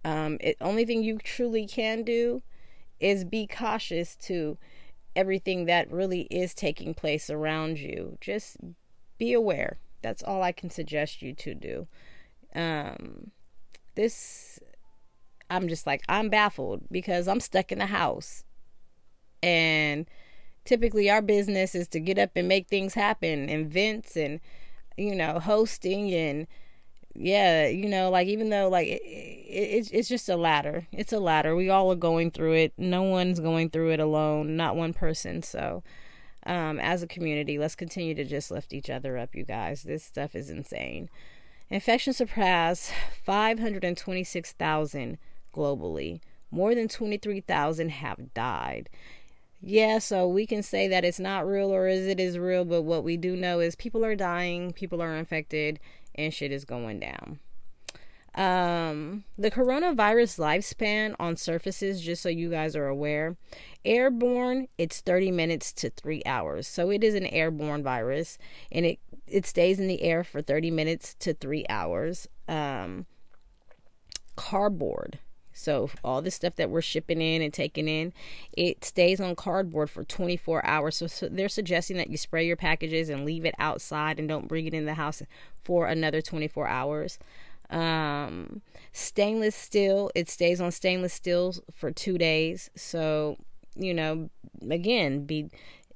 Um, 0.07 0.37
it 0.39 0.55
only 0.61 0.85
thing 0.85 1.03
you 1.03 1.17
truly 1.17 1.67
can 1.67 2.03
do 2.03 2.41
is 2.97 3.25
be 3.25 3.45
cautious 3.45 4.15
to 4.15 4.57
everything 5.17 5.65
that 5.65 5.91
really 5.91 6.21
is 6.31 6.53
taking 6.53 6.93
place 6.93 7.29
around 7.29 7.77
you. 7.77 8.17
Just 8.21 8.55
be 9.17 9.33
aware. 9.33 9.79
That's 10.01 10.23
all 10.23 10.41
I 10.41 10.53
can 10.53 10.69
suggest 10.69 11.21
you 11.21 11.33
to 11.33 11.53
do. 11.53 11.87
Um, 12.55 13.31
this, 13.95 14.61
I'm 15.49 15.67
just 15.67 15.85
like, 15.85 16.03
I'm 16.07 16.29
baffled 16.29 16.83
because 16.89 17.27
I'm 17.27 17.41
stuck 17.41 17.73
in 17.73 17.79
the 17.79 17.87
house. 17.87 18.45
And 19.43 20.05
typically, 20.63 21.09
our 21.09 21.21
business 21.21 21.75
is 21.75 21.89
to 21.89 21.99
get 21.99 22.17
up 22.17 22.31
and 22.37 22.47
make 22.47 22.69
things 22.69 22.93
happen, 22.93 23.49
events 23.49 24.15
and, 24.15 24.39
you 24.95 25.15
know, 25.15 25.39
hosting 25.39 26.13
and 26.13 26.47
yeah, 27.17 27.67
you 27.67 27.89
know, 27.89 28.11
like 28.11 28.27
even 28.27 28.49
though 28.49 28.69
like 28.69 28.87
it, 28.87 29.01
it, 29.01 29.89
it's 29.91 30.07
just 30.07 30.29
a 30.29 30.37
ladder. 30.37 30.87
It's 30.91 31.11
a 31.11 31.19
ladder. 31.19 31.55
We 31.55 31.69
all 31.69 31.91
are 31.91 31.95
going 31.95 32.29
through 32.31 32.53
it. 32.53 32.73
No 32.77 33.01
one's 33.01 33.39
going 33.39 33.71
through 33.71 33.91
it 33.91 33.99
alone. 33.99 34.55
Not 34.55 34.75
one 34.75 34.93
person. 34.93 35.41
So, 35.41 35.83
um, 36.45 36.79
as 36.79 37.01
a 37.01 37.07
community, 37.07 37.57
let's 37.57 37.75
continue 37.75 38.13
to 38.15 38.23
just 38.23 38.51
lift 38.51 38.71
each 38.71 38.89
other 38.89 39.17
up, 39.17 39.35
you 39.35 39.43
guys. 39.43 39.83
This 39.83 40.03
stuff 40.03 40.35
is 40.35 40.49
insane. 40.51 41.09
Infection 41.69 42.13
surpass 42.13 42.91
526,000 43.25 45.17
globally. 45.53 46.21
More 46.51 46.75
than 46.75 46.87
23,000 46.87 47.89
have 47.89 48.33
died. 48.33 48.89
yeah, 49.59 49.97
so 49.99 50.27
we 50.27 50.45
can 50.45 50.61
say 50.63 50.87
that 50.87 51.03
it's 51.03 51.19
not 51.19 51.47
real 51.47 51.73
or 51.73 51.87
is 51.87 52.05
it 52.05 52.19
is 52.19 52.37
real, 52.37 52.63
but 52.63 52.83
what 52.83 53.03
we 53.03 53.17
do 53.17 53.35
know 53.35 53.59
is 53.59 53.75
people 53.75 54.05
are 54.05 54.15
dying, 54.15 54.71
people 54.71 55.01
are 55.01 55.15
infected, 55.15 55.79
and 56.17 56.33
shit 56.33 56.51
is 56.51 56.65
going 56.65 56.99
down. 56.99 57.39
Um, 58.35 59.23
the 59.35 59.49
coronavirus 59.49 60.37
lifespan 60.37 61.15
on 61.19 61.37
surfaces, 61.37 62.01
just 62.01 62.21
so 62.21 62.29
you 62.29 62.51
guys 62.51 62.75
are 62.75 62.87
aware, 62.87 63.35
airborne, 63.83 64.67
it's 64.77 65.01
30 65.01 65.31
minutes 65.31 65.73
to 65.73 65.89
three 65.89 66.21
hours. 66.25 66.67
So 66.67 66.91
it 66.91 67.03
is 67.03 67.15
an 67.15 67.25
airborne 67.25 67.81
virus 67.81 68.37
and 68.71 68.85
it, 68.85 68.99
it 69.25 69.47
stays 69.47 69.79
in 69.79 69.87
the 69.87 70.03
air 70.03 70.23
for 70.23 70.43
30 70.43 70.69
minutes 70.69 71.15
to 71.15 71.33
three 71.33 71.65
hours. 71.67 72.27
Um, 72.47 73.07
cardboard. 74.35 75.17
So 75.57 75.89
all 76.03 76.21
the 76.21 76.31
stuff 76.31 76.55
that 76.55 76.69
we're 76.69 76.81
shipping 76.81 77.21
in 77.21 77.41
and 77.41 77.53
taking 77.53 77.87
in, 77.87 78.13
it 78.55 78.85
stays 78.85 79.19
on 79.19 79.35
cardboard 79.35 79.89
for 79.89 80.03
24 80.03 80.65
hours. 80.65 80.97
So, 80.97 81.07
so, 81.07 81.27
they're 81.29 81.49
suggesting 81.49 81.97
that 81.97 82.09
you 82.09 82.17
spray 82.17 82.45
your 82.45 82.55
packages 82.55 83.09
and 83.09 83.25
leave 83.25 83.45
it 83.45 83.55
outside 83.59 84.19
and 84.19 84.27
don't 84.27 84.47
bring 84.47 84.67
it 84.67 84.73
in 84.73 84.85
the 84.85 84.93
house 84.93 85.21
for 85.63 85.87
another 85.87 86.21
24 86.21 86.67
hours. 86.67 87.19
Um, 87.69 88.61
stainless 88.93 89.55
steel, 89.55 90.11
it 90.15 90.29
stays 90.29 90.61
on 90.61 90.71
stainless 90.71 91.13
steel 91.13 91.53
for 91.73 91.91
two 91.91 92.17
days. 92.17 92.69
So, 92.75 93.37
you 93.75 93.93
know, 93.93 94.29
again, 94.69 95.25
be 95.25 95.49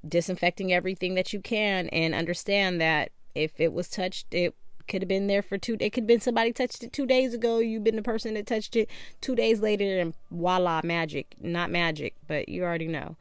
disinfecting 0.08 0.74
everything 0.74 1.16
that 1.16 1.32
you 1.32 1.40
can 1.40 1.88
and 1.90 2.14
understand 2.14 2.82
that 2.82 3.12
if 3.36 3.60
it 3.60 3.72
was 3.72 3.88
touched, 3.88 4.34
it 4.34 4.56
could 4.92 5.02
have 5.02 5.10
been 5.10 5.28
there 5.28 5.42
for 5.42 5.58
two. 5.58 5.78
It 5.80 5.92
could 5.92 6.04
have 6.04 6.08
been 6.08 6.20
somebody 6.20 6.54
touched 6.54 6.84
it 6.84 6.94
two 6.94 7.06
days 7.06 7.34
ago. 7.34 7.60
You've 7.60 7.84
been 7.84 7.96
the 7.96 8.02
person 8.02 8.36
that 8.36 8.46
touched 8.46 8.76
it 8.76 8.90
two 9.22 9.36
days 9.36 9.62
later, 9.62 10.00
and 10.00 10.14
voila, 10.30 10.82
magic. 10.84 11.36
Not 11.42 11.72
magic, 11.72 12.16
but 12.28 12.50
you 12.50 12.64
already 12.64 12.88
know. 12.88 13.16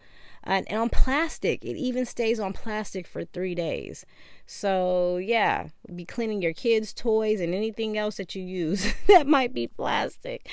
Uh, 0.46 0.62
and 0.66 0.78
on 0.78 0.88
plastic, 0.88 1.64
it 1.64 1.76
even 1.76 2.06
stays 2.06 2.40
on 2.40 2.52
plastic 2.52 3.06
for 3.06 3.24
three 3.24 3.54
days. 3.54 4.06
So 4.46 5.18
yeah, 5.18 5.68
be 5.94 6.04
cleaning 6.04 6.42
your 6.42 6.54
kids' 6.54 6.92
toys 6.92 7.40
and 7.40 7.54
anything 7.54 7.96
else 7.96 8.16
that 8.16 8.34
you 8.34 8.42
use 8.42 8.92
that 9.06 9.26
might 9.26 9.52
be 9.52 9.68
plastic, 9.68 10.48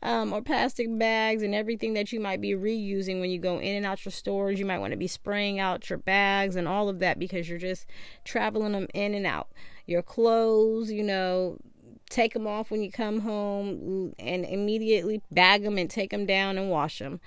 um, 0.00 0.32
or 0.32 0.40
plastic 0.42 0.86
bags 0.96 1.42
and 1.42 1.54
everything 1.54 1.92
that 1.94 2.12
you 2.12 2.20
might 2.20 2.40
be 2.40 2.52
reusing 2.52 3.20
when 3.20 3.30
you 3.30 3.38
go 3.38 3.58
in 3.58 3.76
and 3.76 3.84
out 3.84 4.04
your 4.04 4.12
stores. 4.12 4.58
You 4.58 4.64
might 4.64 4.78
want 4.78 4.92
to 4.92 4.96
be 4.96 5.08
spraying 5.08 5.58
out 5.58 5.90
your 5.90 5.98
bags 5.98 6.56
and 6.56 6.68
all 6.68 6.88
of 6.88 7.00
that 7.00 7.18
because 7.18 7.48
you're 7.48 7.58
just 7.58 7.84
traveling 8.24 8.72
them 8.72 8.86
in 8.94 9.12
and 9.12 9.26
out. 9.26 9.48
Your 9.86 10.02
clothes, 10.02 10.90
you 10.90 11.02
know, 11.02 11.58
take 12.10 12.34
them 12.34 12.46
off 12.46 12.70
when 12.70 12.82
you 12.82 12.90
come 12.90 13.20
home 13.20 14.14
and 14.18 14.44
immediately 14.44 15.22
bag 15.30 15.62
them 15.62 15.78
and 15.78 15.88
take 15.90 16.10
them 16.10 16.26
down 16.26 16.58
and 16.58 16.70
wash 16.70 16.98
them. 16.98 17.20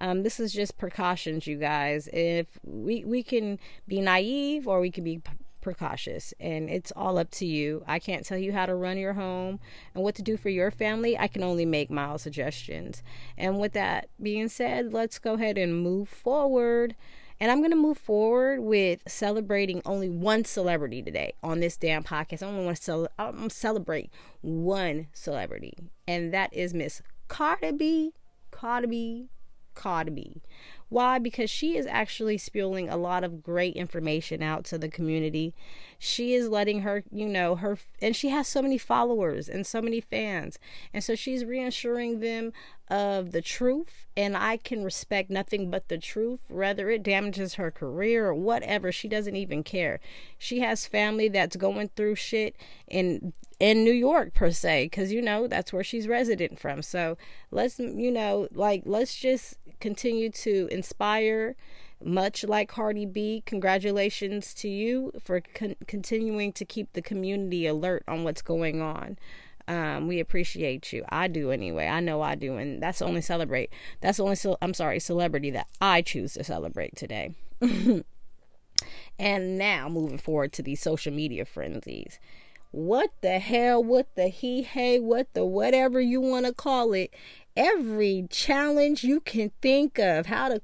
Um, 0.00 0.22
this 0.22 0.40
is 0.40 0.52
just 0.52 0.78
precautions, 0.78 1.46
you 1.46 1.56
guys. 1.56 2.08
If 2.12 2.46
we 2.64 3.04
we 3.04 3.22
can 3.22 3.58
be 3.86 4.00
naive 4.00 4.66
or 4.66 4.80
we 4.80 4.90
can 4.90 5.04
be 5.04 5.22
precautious 5.62 6.34
and 6.38 6.68
it's 6.68 6.92
all 6.94 7.16
up 7.16 7.30
to 7.30 7.46
you. 7.46 7.82
I 7.86 7.98
can't 7.98 8.26
tell 8.26 8.36
you 8.36 8.52
how 8.52 8.66
to 8.66 8.74
run 8.74 8.98
your 8.98 9.14
home 9.14 9.60
and 9.94 10.04
what 10.04 10.14
to 10.16 10.22
do 10.22 10.36
for 10.36 10.50
your 10.50 10.70
family. 10.70 11.16
I 11.16 11.28
can 11.28 11.42
only 11.42 11.64
make 11.64 11.90
mild 11.90 12.20
suggestions. 12.20 13.02
And 13.38 13.58
with 13.58 13.72
that 13.72 14.08
being 14.20 14.48
said, 14.48 14.92
let's 14.92 15.18
go 15.18 15.34
ahead 15.34 15.56
and 15.56 15.82
move 15.82 16.08
forward. 16.08 16.94
And 17.42 17.50
I'm 17.50 17.58
going 17.58 17.72
to 17.72 17.76
move 17.76 17.98
forward 17.98 18.60
with 18.60 19.02
celebrating 19.08 19.82
only 19.84 20.08
one 20.08 20.44
celebrity 20.44 21.02
today 21.02 21.34
on 21.42 21.58
this 21.58 21.76
damn 21.76 22.04
podcast. 22.04 22.40
I 22.40 22.46
only 22.46 22.64
want 22.64 22.76
to 22.76 22.82
cel- 22.84 23.48
celebrate 23.48 24.12
one 24.42 25.08
celebrity, 25.12 25.74
and 26.06 26.32
that 26.32 26.54
is 26.54 26.72
Miss 26.72 27.02
Cardi 27.26 27.72
B. 27.72 28.12
Cardi 28.52 28.86
B. 28.86 29.28
B. 30.14 30.42
Why? 30.88 31.18
Because 31.18 31.48
she 31.48 31.78
is 31.78 31.86
actually 31.86 32.36
spewing 32.36 32.90
a 32.90 32.98
lot 32.98 33.24
of 33.24 33.42
great 33.42 33.76
information 33.76 34.42
out 34.42 34.64
to 34.66 34.76
the 34.76 34.90
community. 34.90 35.54
She 35.98 36.34
is 36.34 36.50
letting 36.50 36.82
her, 36.82 37.02
you 37.10 37.26
know, 37.26 37.56
her, 37.56 37.78
and 38.02 38.14
she 38.14 38.28
has 38.28 38.46
so 38.46 38.60
many 38.60 38.76
followers 38.76 39.48
and 39.48 39.66
so 39.66 39.80
many 39.80 40.02
fans. 40.02 40.58
And 40.92 41.02
so 41.02 41.14
she's 41.14 41.46
reassuring 41.46 42.20
them 42.20 42.52
of 42.88 43.32
the 43.32 43.40
truth. 43.40 44.04
And 44.18 44.36
I 44.36 44.58
can 44.58 44.84
respect 44.84 45.30
nothing 45.30 45.70
but 45.70 45.88
the 45.88 45.96
truth, 45.96 46.40
whether 46.48 46.90
it 46.90 47.02
damages 47.02 47.54
her 47.54 47.70
career 47.70 48.26
or 48.26 48.34
whatever. 48.34 48.92
She 48.92 49.08
doesn't 49.08 49.36
even 49.36 49.62
care. 49.62 49.98
She 50.36 50.60
has 50.60 50.86
family 50.86 51.28
that's 51.28 51.56
going 51.56 51.88
through 51.96 52.16
shit 52.16 52.54
in 52.86 53.32
in 53.62 53.84
New 53.84 53.92
York 53.92 54.34
per 54.34 54.50
se 54.50 54.88
cuz 54.88 55.12
you 55.12 55.22
know 55.22 55.46
that's 55.46 55.72
where 55.72 55.84
she's 55.84 56.08
resident 56.08 56.58
from. 56.58 56.82
So 56.82 57.16
let's 57.52 57.78
you 57.78 58.10
know 58.10 58.48
like 58.52 58.82
let's 58.84 59.16
just 59.16 59.56
continue 59.78 60.30
to 60.30 60.68
inspire 60.72 61.54
much 62.04 62.42
like 62.42 62.68
Cardi 62.68 63.06
B, 63.06 63.44
congratulations 63.46 64.52
to 64.54 64.68
you 64.68 65.12
for 65.22 65.40
con- 65.40 65.76
continuing 65.86 66.52
to 66.54 66.64
keep 66.64 66.92
the 66.92 67.02
community 67.02 67.64
alert 67.66 68.02
on 68.08 68.24
what's 68.24 68.42
going 68.42 68.82
on. 68.82 69.16
Um, 69.68 70.08
we 70.08 70.18
appreciate 70.18 70.92
you. 70.92 71.04
I 71.08 71.28
do 71.28 71.52
anyway. 71.52 71.86
I 71.86 72.00
know 72.00 72.20
I 72.20 72.34
do, 72.34 72.56
and 72.56 72.82
that's 72.82 73.00
only 73.00 73.20
celebrate. 73.20 73.70
That's 74.00 74.18
only 74.18 74.34
so. 74.34 74.58
I'm 74.60 74.74
sorry, 74.74 74.98
celebrity 74.98 75.50
that 75.52 75.68
I 75.80 76.02
choose 76.02 76.34
to 76.34 76.42
celebrate 76.42 76.96
today. 76.96 77.36
and 79.20 79.56
now 79.56 79.88
moving 79.88 80.18
forward 80.18 80.52
to 80.54 80.62
these 80.62 80.80
social 80.80 81.12
media 81.12 81.44
frenzies. 81.44 82.18
What 82.72 83.10
the 83.20 83.38
hell? 83.38 83.82
What 83.82 84.14
the 84.16 84.28
he 84.28 84.62
hey? 84.62 84.98
What 84.98 85.32
the 85.34 85.44
whatever 85.44 86.00
you 86.00 86.20
want 86.20 86.46
to 86.46 86.52
call 86.52 86.92
it? 86.92 87.14
every 87.56 88.26
challenge 88.30 89.04
you 89.04 89.20
can 89.20 89.50
think 89.60 89.98
of. 89.98 90.26
How 90.26 90.48
to 90.48 90.62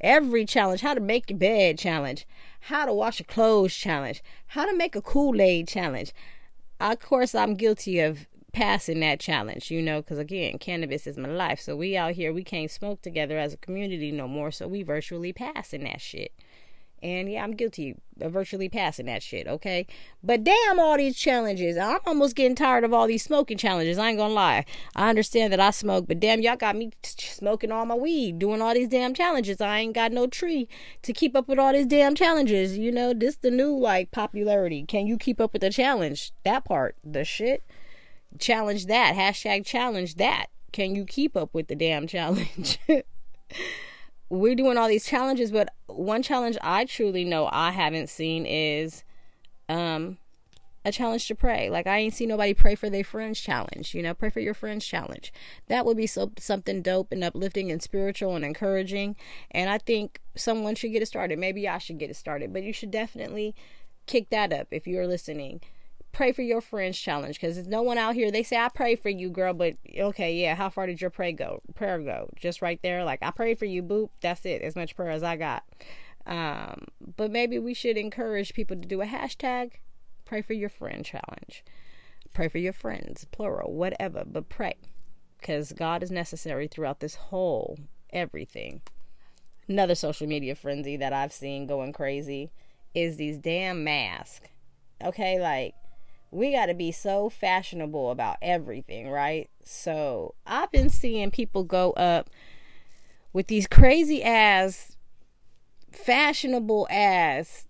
every 0.00 0.46
challenge, 0.46 0.80
how 0.80 0.94
to 0.94 1.00
make 1.00 1.28
your 1.28 1.38
bed 1.38 1.78
challenge, 1.78 2.26
how 2.60 2.86
to 2.86 2.92
wash 2.92 3.20
your 3.20 3.26
clothes 3.26 3.74
challenge, 3.74 4.22
how 4.48 4.64
to 4.64 4.74
make 4.74 4.96
a 4.96 5.02
Kool-Aid 5.02 5.68
challenge. 5.68 6.12
Of 6.80 7.00
course, 7.00 7.34
I'm 7.34 7.54
guilty 7.54 8.00
of 8.00 8.26
passing 8.54 9.00
that 9.00 9.20
challenge, 9.20 9.70
you 9.70 9.82
know, 9.82 10.00
because 10.00 10.18
again, 10.18 10.58
cannabis 10.58 11.06
is 11.06 11.18
my 11.18 11.28
life. 11.28 11.60
So 11.60 11.76
we 11.76 11.98
out 11.98 12.12
here, 12.12 12.32
we 12.32 12.42
can't 12.42 12.70
smoke 12.70 13.02
together 13.02 13.38
as 13.38 13.52
a 13.52 13.58
community 13.58 14.10
no 14.10 14.26
more. 14.26 14.50
So 14.50 14.66
we 14.66 14.82
virtually 14.82 15.34
passing 15.34 15.84
that 15.84 16.00
shit. 16.00 16.32
And 17.02 17.30
yeah, 17.30 17.42
I'm 17.42 17.52
guilty 17.52 17.96
of 18.20 18.32
virtually 18.32 18.68
passing 18.68 19.06
that 19.06 19.22
shit, 19.22 19.46
okay? 19.46 19.86
But 20.22 20.44
damn 20.44 20.78
all 20.78 20.96
these 20.96 21.16
challenges. 21.16 21.76
I'm 21.76 22.00
almost 22.06 22.36
getting 22.36 22.54
tired 22.54 22.84
of 22.84 22.92
all 22.92 23.06
these 23.06 23.22
smoking 23.22 23.56
challenges. 23.56 23.98
I 23.98 24.10
ain't 24.10 24.18
gonna 24.18 24.34
lie. 24.34 24.64
I 24.94 25.08
understand 25.08 25.52
that 25.52 25.60
I 25.60 25.70
smoke, 25.70 26.06
but 26.06 26.20
damn, 26.20 26.40
y'all 26.40 26.56
got 26.56 26.76
me 26.76 26.92
smoking 27.02 27.72
all 27.72 27.86
my 27.86 27.94
weed, 27.94 28.38
doing 28.38 28.60
all 28.60 28.74
these 28.74 28.88
damn 28.88 29.14
challenges. 29.14 29.60
I 29.60 29.78
ain't 29.78 29.94
got 29.94 30.12
no 30.12 30.26
tree 30.26 30.68
to 31.02 31.12
keep 31.12 31.34
up 31.34 31.48
with 31.48 31.58
all 31.58 31.72
these 31.72 31.86
damn 31.86 32.14
challenges. 32.14 32.76
You 32.76 32.92
know, 32.92 33.14
this 33.14 33.36
the 33.36 33.50
new 33.50 33.76
like 33.76 34.10
popularity. 34.10 34.84
Can 34.86 35.06
you 35.06 35.16
keep 35.16 35.40
up 35.40 35.52
with 35.52 35.62
the 35.62 35.70
challenge? 35.70 36.32
That 36.44 36.64
part, 36.64 36.96
the 37.04 37.24
shit. 37.24 37.62
Challenge 38.38 38.86
that. 38.86 39.14
Hashtag 39.14 39.64
challenge 39.64 40.16
that. 40.16 40.46
Can 40.72 40.94
you 40.94 41.04
keep 41.04 41.36
up 41.36 41.52
with 41.52 41.68
the 41.68 41.74
damn 41.74 42.06
challenge? 42.06 42.78
we're 44.30 44.54
doing 44.54 44.78
all 44.78 44.88
these 44.88 45.04
challenges, 45.04 45.50
but 45.50 45.74
one 45.94 46.22
challenge 46.22 46.56
I 46.62 46.84
truly 46.84 47.24
know 47.24 47.48
I 47.50 47.70
haven't 47.72 48.08
seen 48.08 48.46
is 48.46 49.04
um 49.68 50.18
a 50.84 50.90
challenge 50.90 51.28
to 51.28 51.34
pray. 51.34 51.68
Like 51.68 51.86
I 51.86 51.98
ain't 51.98 52.14
seen 52.14 52.28
nobody 52.28 52.54
pray 52.54 52.74
for 52.74 52.88
their 52.88 53.04
friends 53.04 53.40
challenge, 53.40 53.94
you 53.94 54.02
know, 54.02 54.14
pray 54.14 54.30
for 54.30 54.40
your 54.40 54.54
friends 54.54 54.86
challenge. 54.86 55.32
That 55.68 55.84
would 55.84 55.96
be 55.96 56.06
so 56.06 56.32
something 56.38 56.82
dope 56.82 57.12
and 57.12 57.22
uplifting 57.22 57.70
and 57.70 57.82
spiritual 57.82 58.34
and 58.34 58.44
encouraging. 58.44 59.16
And 59.50 59.68
I 59.68 59.78
think 59.78 60.20
someone 60.34 60.74
should 60.74 60.92
get 60.92 61.02
it 61.02 61.06
started. 61.06 61.38
Maybe 61.38 61.68
I 61.68 61.78
should 61.78 61.98
get 61.98 62.10
it 62.10 62.16
started, 62.16 62.52
but 62.52 62.62
you 62.62 62.72
should 62.72 62.90
definitely 62.90 63.54
kick 64.06 64.30
that 64.30 64.52
up 64.52 64.68
if 64.70 64.86
you're 64.86 65.06
listening 65.06 65.60
pray 66.12 66.32
for 66.32 66.42
your 66.42 66.60
friends 66.60 66.98
challenge 66.98 67.40
because 67.40 67.56
there's 67.56 67.68
no 67.68 67.82
one 67.82 67.98
out 67.98 68.14
here. 68.14 68.30
They 68.30 68.42
say 68.42 68.56
i 68.56 68.68
pray 68.68 68.96
for 68.96 69.08
you 69.08 69.30
girl 69.30 69.54
but 69.54 69.74
okay 69.98 70.34
yeah 70.34 70.54
how 70.54 70.68
far 70.68 70.86
did 70.86 71.00
your 71.00 71.10
pray 71.10 71.32
go 71.32 71.62
prayer 71.74 71.98
go? 72.00 72.28
Just 72.36 72.62
right 72.62 72.80
there 72.82 73.04
like 73.04 73.20
i 73.22 73.30
prayed 73.30 73.58
for 73.58 73.64
you 73.64 73.82
boop 73.82 74.10
that's 74.20 74.44
it 74.44 74.62
as 74.62 74.76
much 74.76 74.96
prayer 74.96 75.10
as 75.10 75.22
i 75.22 75.36
got. 75.36 75.64
Um, 76.26 76.86
but 77.16 77.30
maybe 77.30 77.58
we 77.58 77.74
should 77.74 77.96
encourage 77.96 78.52
people 78.52 78.76
to 78.76 78.86
do 78.86 79.00
a 79.00 79.06
hashtag 79.06 79.72
pray 80.24 80.42
for 80.42 80.52
your 80.52 80.68
friend 80.68 81.04
challenge. 81.04 81.64
Pray 82.32 82.48
for 82.48 82.58
your 82.58 82.72
friends 82.72 83.26
plural 83.32 83.72
whatever 83.72 84.24
but 84.26 84.48
pray 84.48 84.74
because 85.38 85.72
god 85.72 86.02
is 86.02 86.10
necessary 86.10 86.68
throughout 86.68 87.00
this 87.00 87.14
whole 87.14 87.78
everything. 88.12 88.82
Another 89.68 89.94
social 89.94 90.26
media 90.26 90.54
frenzy 90.54 90.96
that 90.96 91.12
i've 91.12 91.32
seen 91.32 91.66
going 91.66 91.92
crazy 91.92 92.50
is 92.94 93.16
these 93.16 93.38
damn 93.38 93.84
masks 93.84 94.48
okay 95.04 95.40
like 95.40 95.74
we 96.30 96.52
got 96.52 96.66
to 96.66 96.74
be 96.74 96.92
so 96.92 97.28
fashionable 97.28 98.10
about 98.10 98.36
everything, 98.40 99.10
right? 99.10 99.50
So 99.64 100.34
I've 100.46 100.70
been 100.70 100.88
seeing 100.88 101.30
people 101.30 101.64
go 101.64 101.92
up 101.92 102.30
with 103.32 103.48
these 103.48 103.66
crazy 103.66 104.22
ass, 104.22 104.96
fashionable 105.90 106.86
ass 106.90 107.66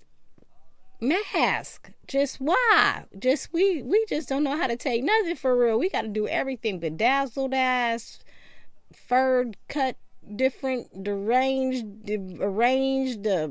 mask. 1.01 1.91
Just 2.07 2.41
why? 2.41 3.05
Just 3.19 3.53
we 3.53 3.83
we 3.83 4.05
just 4.09 4.29
don't 4.29 4.45
know 4.45 4.57
how 4.57 4.67
to 4.67 4.77
take 4.77 5.03
nothing 5.05 5.37
for 5.37 5.57
real. 5.57 5.79
We 5.79 5.89
got 5.89 6.03
to 6.03 6.09
do 6.09 6.29
everything 6.29 6.79
bedazzled 6.79 7.55
ass, 7.55 8.19
fur 8.93 9.53
cut 9.69 9.97
different 10.37 11.03
deranged 11.03 12.11
arranged 12.41 13.27
uh, 13.27 13.49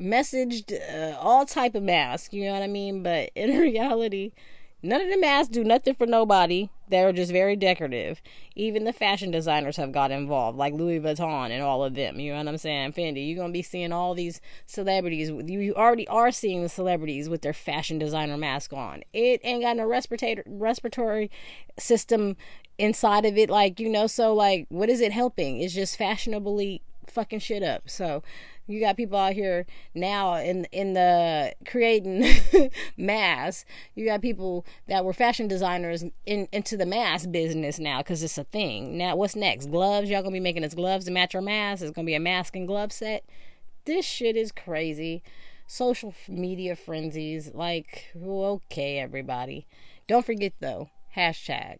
messaged 0.00 0.72
uh, 0.72 1.16
all 1.18 1.46
type 1.46 1.74
of 1.74 1.82
masks 1.82 2.34
you 2.34 2.44
know 2.44 2.52
what 2.52 2.62
i 2.62 2.66
mean? 2.66 3.02
But 3.02 3.30
in 3.34 3.58
reality 3.58 4.32
none 4.82 5.00
of 5.00 5.10
the 5.10 5.18
masks 5.18 5.48
do 5.48 5.64
nothing 5.64 5.94
for 5.94 6.06
nobody. 6.06 6.68
They're 6.88 7.12
just 7.12 7.32
very 7.32 7.56
decorative. 7.56 8.20
Even 8.54 8.84
the 8.84 8.92
fashion 8.92 9.30
designers 9.30 9.78
have 9.78 9.92
got 9.92 10.10
involved 10.10 10.58
like 10.58 10.74
louis 10.74 11.00
vuitton 11.00 11.50
and 11.50 11.62
all 11.62 11.82
of 11.82 11.94
them 11.94 12.20
you 12.20 12.32
know 12.32 12.38
what 12.38 12.48
i'm 12.48 12.58
saying? 12.58 12.92
Fendi 12.92 13.26
you're 13.26 13.38
gonna 13.38 13.52
be 13.52 13.62
seeing 13.62 13.92
all 13.92 14.14
these 14.14 14.40
celebrities. 14.66 15.30
You 15.30 15.74
already 15.74 16.06
are 16.08 16.30
seeing 16.30 16.62
the 16.62 16.68
celebrities 16.68 17.28
with 17.28 17.42
their 17.42 17.54
fashion 17.54 17.98
designer 17.98 18.36
mask 18.36 18.72
on. 18.72 19.02
It 19.12 19.40
ain't 19.42 19.62
got 19.62 19.76
no 19.76 19.86
respiratory 19.86 20.42
respiratory 20.46 21.30
system 21.78 22.36
inside 22.76 23.24
of 23.24 23.38
it 23.38 23.48
like 23.48 23.78
you 23.78 23.88
know 23.88 24.06
so 24.06 24.34
like 24.34 24.66
what 24.68 24.90
is 24.90 25.00
it 25.00 25.12
helping? 25.12 25.60
It's 25.60 25.74
just 25.74 25.96
fashionably 25.96 26.82
fucking 27.10 27.40
shit 27.40 27.62
up. 27.62 27.88
So 27.88 28.22
you 28.66 28.80
got 28.80 28.96
people 28.96 29.18
out 29.18 29.34
here 29.34 29.66
now 29.94 30.36
in 30.36 30.64
in 30.66 30.94
the 30.94 31.54
creating 31.66 32.26
mass. 32.96 33.64
You 33.94 34.06
got 34.06 34.22
people 34.22 34.64
that 34.88 35.04
were 35.04 35.12
fashion 35.12 35.48
designers 35.48 36.04
in 36.24 36.48
into 36.52 36.76
the 36.76 36.86
mass 36.86 37.26
business 37.26 37.78
now 37.78 37.98
because 37.98 38.22
it's 38.22 38.38
a 38.38 38.44
thing. 38.44 38.96
Now 38.96 39.16
what's 39.16 39.36
next? 39.36 39.70
Gloves? 39.70 40.08
Y'all 40.08 40.22
gonna 40.22 40.32
be 40.32 40.40
making 40.40 40.64
us 40.64 40.74
gloves 40.74 41.04
to 41.06 41.10
match 41.10 41.34
our 41.34 41.42
mask 41.42 41.82
it's 41.82 41.92
gonna 41.92 42.06
be 42.06 42.14
a 42.14 42.20
mask 42.20 42.56
and 42.56 42.66
glove 42.66 42.92
set? 42.92 43.24
This 43.84 44.06
shit 44.06 44.36
is 44.36 44.50
crazy. 44.50 45.22
Social 45.66 46.14
media 46.28 46.76
frenzies 46.76 47.52
like 47.54 48.12
okay 48.22 48.98
everybody. 48.98 49.66
Don't 50.08 50.24
forget 50.24 50.52
though 50.60 50.88
hashtag 51.16 51.78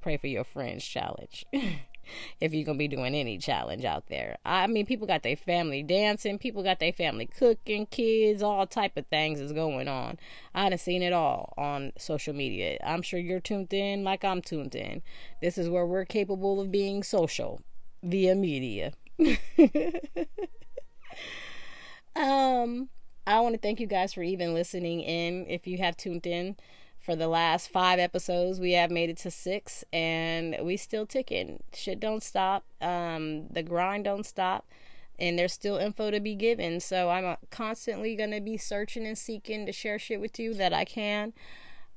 pray 0.00 0.16
for 0.16 0.26
your 0.26 0.44
friends 0.44 0.84
challenge 0.84 1.46
if 2.40 2.52
you're 2.52 2.64
gonna 2.64 2.78
be 2.78 2.88
doing 2.88 3.14
any 3.14 3.38
challenge 3.38 3.84
out 3.84 4.08
there. 4.08 4.36
I 4.44 4.66
mean, 4.66 4.86
people 4.86 5.06
got 5.06 5.22
their 5.22 5.36
family 5.36 5.82
dancing, 5.82 6.38
people 6.38 6.62
got 6.62 6.80
their 6.80 6.92
family 6.92 7.26
cooking, 7.26 7.86
kids, 7.86 8.42
all 8.42 8.66
type 8.66 8.96
of 8.96 9.06
things 9.06 9.40
is 9.40 9.52
going 9.52 9.88
on. 9.88 10.18
I 10.54 10.68
done 10.68 10.78
seen 10.78 11.02
it 11.02 11.12
all 11.12 11.52
on 11.56 11.92
social 11.98 12.34
media. 12.34 12.78
I'm 12.84 13.02
sure 13.02 13.20
you're 13.20 13.40
tuned 13.40 13.72
in 13.72 14.04
like 14.04 14.24
I'm 14.24 14.42
tuned 14.42 14.74
in. 14.74 15.02
This 15.40 15.58
is 15.58 15.68
where 15.68 15.86
we're 15.86 16.04
capable 16.04 16.60
of 16.60 16.70
being 16.70 17.02
social 17.02 17.60
via 18.02 18.34
media. 18.34 18.92
um, 22.16 22.88
I 23.26 23.40
want 23.40 23.54
to 23.54 23.60
thank 23.60 23.80
you 23.80 23.86
guys 23.86 24.12
for 24.14 24.22
even 24.22 24.54
listening 24.54 25.00
in. 25.00 25.46
If 25.48 25.66
you 25.66 25.78
have 25.78 25.96
tuned 25.96 26.26
in 26.26 26.56
for 27.02 27.16
the 27.16 27.28
last 27.28 27.68
five 27.68 27.98
episodes 27.98 28.60
we 28.60 28.72
have 28.72 28.90
made 28.90 29.10
it 29.10 29.16
to 29.18 29.30
six 29.30 29.84
and 29.92 30.56
we 30.62 30.76
still 30.76 31.04
ticking. 31.04 31.62
Shit 31.74 31.98
don't 32.00 32.22
stop. 32.22 32.64
Um 32.80 33.48
the 33.48 33.62
grind 33.62 34.04
don't 34.04 34.24
stop 34.24 34.66
and 35.18 35.38
there's 35.38 35.52
still 35.52 35.76
info 35.76 36.10
to 36.10 36.20
be 36.20 36.34
given. 36.34 36.80
So 36.80 37.10
i'm 37.10 37.26
uh, 37.26 37.36
constantly 37.50 38.14
going 38.14 38.30
to 38.30 38.40
be 38.40 38.56
searching 38.56 39.06
and 39.06 39.18
seeking 39.18 39.66
to 39.66 39.72
share 39.72 39.98
shit 39.98 40.20
with 40.20 40.38
you 40.38 40.54
that 40.54 40.72
i 40.72 40.84
can. 40.84 41.32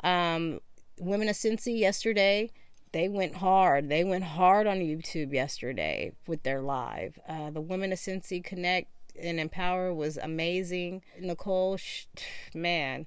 Um 0.04 0.60
women 1.00 1.30
of 1.30 1.36
cincy 1.36 1.78
yesterday 1.80 2.50
they 2.92 3.10
went 3.10 3.36
hard. 3.36 3.90
They 3.90 4.04
went 4.04 4.24
hard 4.24 4.66
on 4.66 4.78
youtube 4.80 5.32
yesterday 5.34 6.14
with 6.26 6.42
their 6.42 6.62
live. 6.62 7.20
Uh 7.30 7.52
the 7.52 7.62
women 7.62 7.94
of 7.94 8.00
cincy 8.00 8.44
connect 8.44 8.90
and 9.22 9.40
empower 9.40 9.94
was 9.94 10.18
amazing. 10.18 11.04
Nicole 11.20 11.78
sh- 11.78 12.06
man 12.56 13.06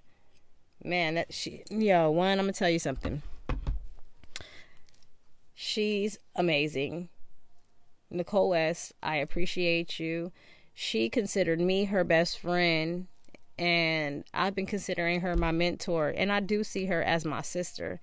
man, 0.84 1.14
that 1.14 1.32
she 1.32 1.62
yo, 1.70 2.10
one, 2.10 2.38
I'm 2.38 2.44
gonna 2.46 2.52
tell 2.52 2.70
you 2.70 2.78
something. 2.78 3.22
She's 5.54 6.18
amazing. 6.36 7.08
Nicole 8.10 8.50
West, 8.50 8.92
I 9.02 9.16
appreciate 9.16 9.98
you. 9.98 10.32
She 10.74 11.10
considered 11.10 11.60
me 11.60 11.86
her 11.86 12.04
best 12.04 12.38
friend 12.38 13.08
and 13.58 14.24
I've 14.32 14.54
been 14.54 14.66
considering 14.66 15.20
her 15.20 15.36
my 15.36 15.50
mentor 15.50 16.14
and 16.16 16.30
I 16.30 16.40
do 16.40 16.62
see 16.62 16.86
her 16.86 17.02
as 17.02 17.24
my 17.24 17.42
sister. 17.42 18.00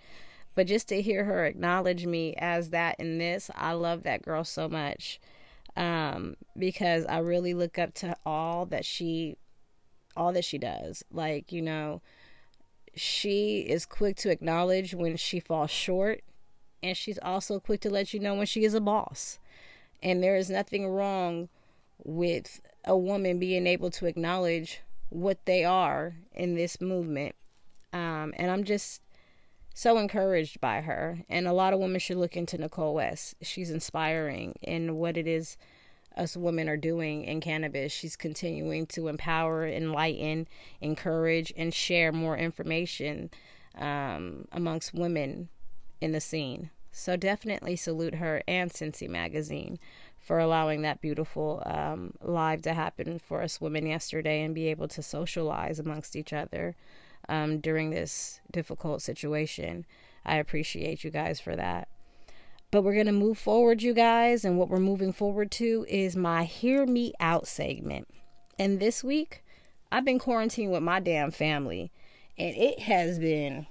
But 0.54 0.68
just 0.68 0.90
to 0.90 1.02
hear 1.02 1.26
her 1.26 1.46
acknowledge 1.46 2.06
me 2.06 2.34
as 2.38 2.70
that 2.70 3.00
in 3.00 3.18
this, 3.18 3.50
I 3.56 3.74
love 3.74 4.04
that 4.04 4.22
girl 4.22 4.44
so 4.44 4.68
much. 4.70 5.20
Um, 5.78 6.36
because 6.58 7.06
I 7.06 7.18
really 7.20 7.54
look 7.54 7.78
up 7.78 7.94
to 7.96 8.16
all 8.26 8.66
that 8.68 8.86
she 8.86 9.38
all 10.16 10.32
that 10.32 10.46
she 10.46 10.58
does. 10.58 11.04
Like, 11.12 11.52
you 11.52 11.62
know, 11.62 12.02
she 12.96 13.60
is 13.60 13.86
quick 13.86 14.16
to 14.18 14.30
acknowledge 14.30 14.94
when 14.94 15.18
she 15.18 15.40
falls 15.40 15.72
short, 15.72 16.24
and 16.82 16.96
she's 16.96 17.20
also 17.20 17.60
quick 17.60 17.82
to 17.82 17.90
let 17.90 18.14
you 18.14 18.20
know 18.20 18.36
when 18.36 18.46
she 18.46 18.64
is 18.64 18.74
a 18.74 18.82
boss. 18.82 19.40
And 20.02 20.24
there 20.24 20.36
is 20.36 20.50
nothing 20.50 20.88
wrong 20.88 21.50
with 22.04 22.62
a 22.84 22.98
woman 22.98 23.40
being 23.40 23.68
able 23.68 23.90
to 23.92 24.06
acknowledge 24.06 24.82
what 25.10 25.46
they 25.46 25.64
are 25.64 26.16
in 26.34 26.56
this 26.56 26.80
movement. 26.80 27.36
Um, 27.94 28.34
and 28.38 28.52
I'm 28.52 28.64
just 28.64 29.02
so 29.74 29.98
encouraged 29.98 30.62
by 30.62 30.82
her. 30.82 31.20
And 31.30 31.48
a 31.48 31.54
lot 31.54 31.74
of 31.74 31.80
women 31.80 32.00
should 32.00 32.18
look 32.18 32.38
into 32.38 32.58
Nicole 32.58 32.94
West. 32.94 33.36
She's 33.42 33.72
inspiring 33.72 34.56
in 34.62 34.96
what 34.96 35.18
it 35.18 35.28
is 35.28 35.58
us 36.18 36.38
women 36.38 36.70
are 36.70 36.78
doing 36.78 37.24
in 37.24 37.42
cannabis. 37.42 37.92
She's 37.92 38.16
continuing 38.16 38.86
to 38.88 39.08
empower, 39.08 39.68
enlighten, 39.68 40.48
encourage, 40.82 41.54
and 41.58 41.74
share 41.74 42.12
more 42.12 42.38
information 42.38 43.30
um, 43.78 44.48
amongst 44.52 44.94
women 44.94 45.50
in 46.02 46.12
the 46.12 46.22
scene. 46.22 46.70
So 46.92 47.18
definitely 47.18 47.76
salute 47.76 48.16
her 48.16 48.42
and 48.48 48.72
Cincy 48.72 49.10
Magazine 49.10 49.80
for 50.18 50.40
allowing 50.40 50.82
that 50.82 51.02
beautiful 51.02 51.62
um, 51.66 52.14
live 52.22 52.62
to 52.64 52.74
happen 52.74 53.20
for 53.20 53.42
us 53.42 53.62
women 53.62 53.86
yesterday 53.86 54.42
and 54.44 54.56
be 54.56 54.68
able 54.68 54.88
to 54.88 55.04
socialize 55.04 55.78
amongst 55.78 56.16
each 56.16 56.34
other 56.34 56.76
um, 57.28 57.60
during 57.60 57.90
this 57.90 58.40
difficult 58.50 59.02
situation. 59.02 59.86
I 60.26 60.38
appreciate 60.38 61.04
you 61.04 61.12
guys 61.12 61.40
for 61.40 61.56
that. 61.56 61.90
But 62.76 62.84
we're 62.84 62.94
going 62.94 63.06
to 63.06 63.14
move 63.14 63.38
forward, 63.38 63.82
you 63.82 63.94
guys. 63.94 64.44
And 64.44 64.58
what 64.58 64.68
we're 64.68 64.82
moving 64.82 65.14
forward 65.14 65.50
to 65.52 65.86
is 65.88 66.18
my 66.18 66.44
Hear 66.44 66.86
Me 66.86 67.14
Out 67.22 67.48
segment. 67.48 68.10
And 68.60 68.82
this 68.82 69.02
week, 69.02 69.46
I've 69.94 70.04
been 70.04 70.20
quarantined 70.20 70.74
with 70.74 70.84
my 70.84 71.00
damn 71.00 71.32
family. 71.32 71.90
And 72.38 72.54
it 72.54 72.82
has 72.82 73.18
been, 73.18 73.68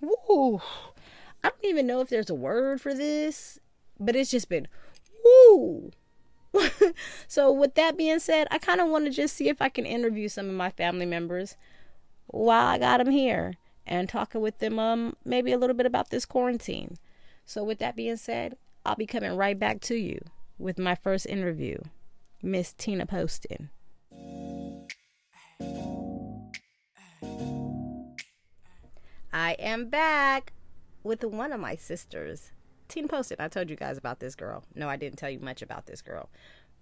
woo. 0.00 0.60
I 1.44 1.50
don't 1.50 1.64
even 1.64 1.86
know 1.86 2.00
if 2.00 2.08
there's 2.08 2.30
a 2.30 2.34
word 2.34 2.80
for 2.80 2.92
this, 2.92 3.60
but 4.00 4.16
it's 4.16 4.32
just 4.32 4.48
been, 4.48 4.66
woo. 5.24 5.92
so, 7.28 7.52
with 7.52 7.76
that 7.76 7.96
being 7.96 8.18
said, 8.18 8.48
I 8.50 8.58
kind 8.58 8.80
of 8.80 8.88
want 8.88 9.04
to 9.04 9.12
just 9.12 9.36
see 9.36 9.50
if 9.50 9.62
I 9.62 9.68
can 9.68 9.86
interview 9.86 10.28
some 10.28 10.48
of 10.48 10.56
my 10.56 10.70
family 10.70 11.06
members 11.06 11.56
while 12.26 12.66
I 12.66 12.78
got 12.78 12.98
them 12.98 13.12
here 13.12 13.54
and 13.86 14.08
talking 14.08 14.40
with 14.40 14.58
them 14.58 14.80
um 14.80 15.14
maybe 15.24 15.52
a 15.52 15.58
little 15.58 15.76
bit 15.76 15.86
about 15.86 16.10
this 16.10 16.24
quarantine. 16.24 16.98
So, 17.52 17.62
with 17.62 17.80
that 17.80 17.96
being 17.96 18.16
said, 18.16 18.56
I'll 18.86 18.96
be 18.96 19.04
coming 19.04 19.36
right 19.36 19.58
back 19.58 19.82
to 19.82 19.94
you 19.94 20.18
with 20.58 20.78
my 20.78 20.94
first 20.94 21.26
interview, 21.26 21.76
Miss 22.42 22.72
Tina 22.72 23.04
Poston. 23.04 23.68
I 29.34 29.52
am 29.58 29.90
back 29.90 30.54
with 31.02 31.22
one 31.24 31.52
of 31.52 31.60
my 31.60 31.76
sisters, 31.76 32.52
Tina 32.88 33.06
Poston. 33.06 33.36
I 33.38 33.48
told 33.48 33.68
you 33.68 33.76
guys 33.76 33.98
about 33.98 34.18
this 34.18 34.34
girl. 34.34 34.64
No, 34.74 34.88
I 34.88 34.96
didn't 34.96 35.18
tell 35.18 35.28
you 35.28 35.38
much 35.38 35.60
about 35.60 35.84
this 35.84 36.00
girl. 36.00 36.30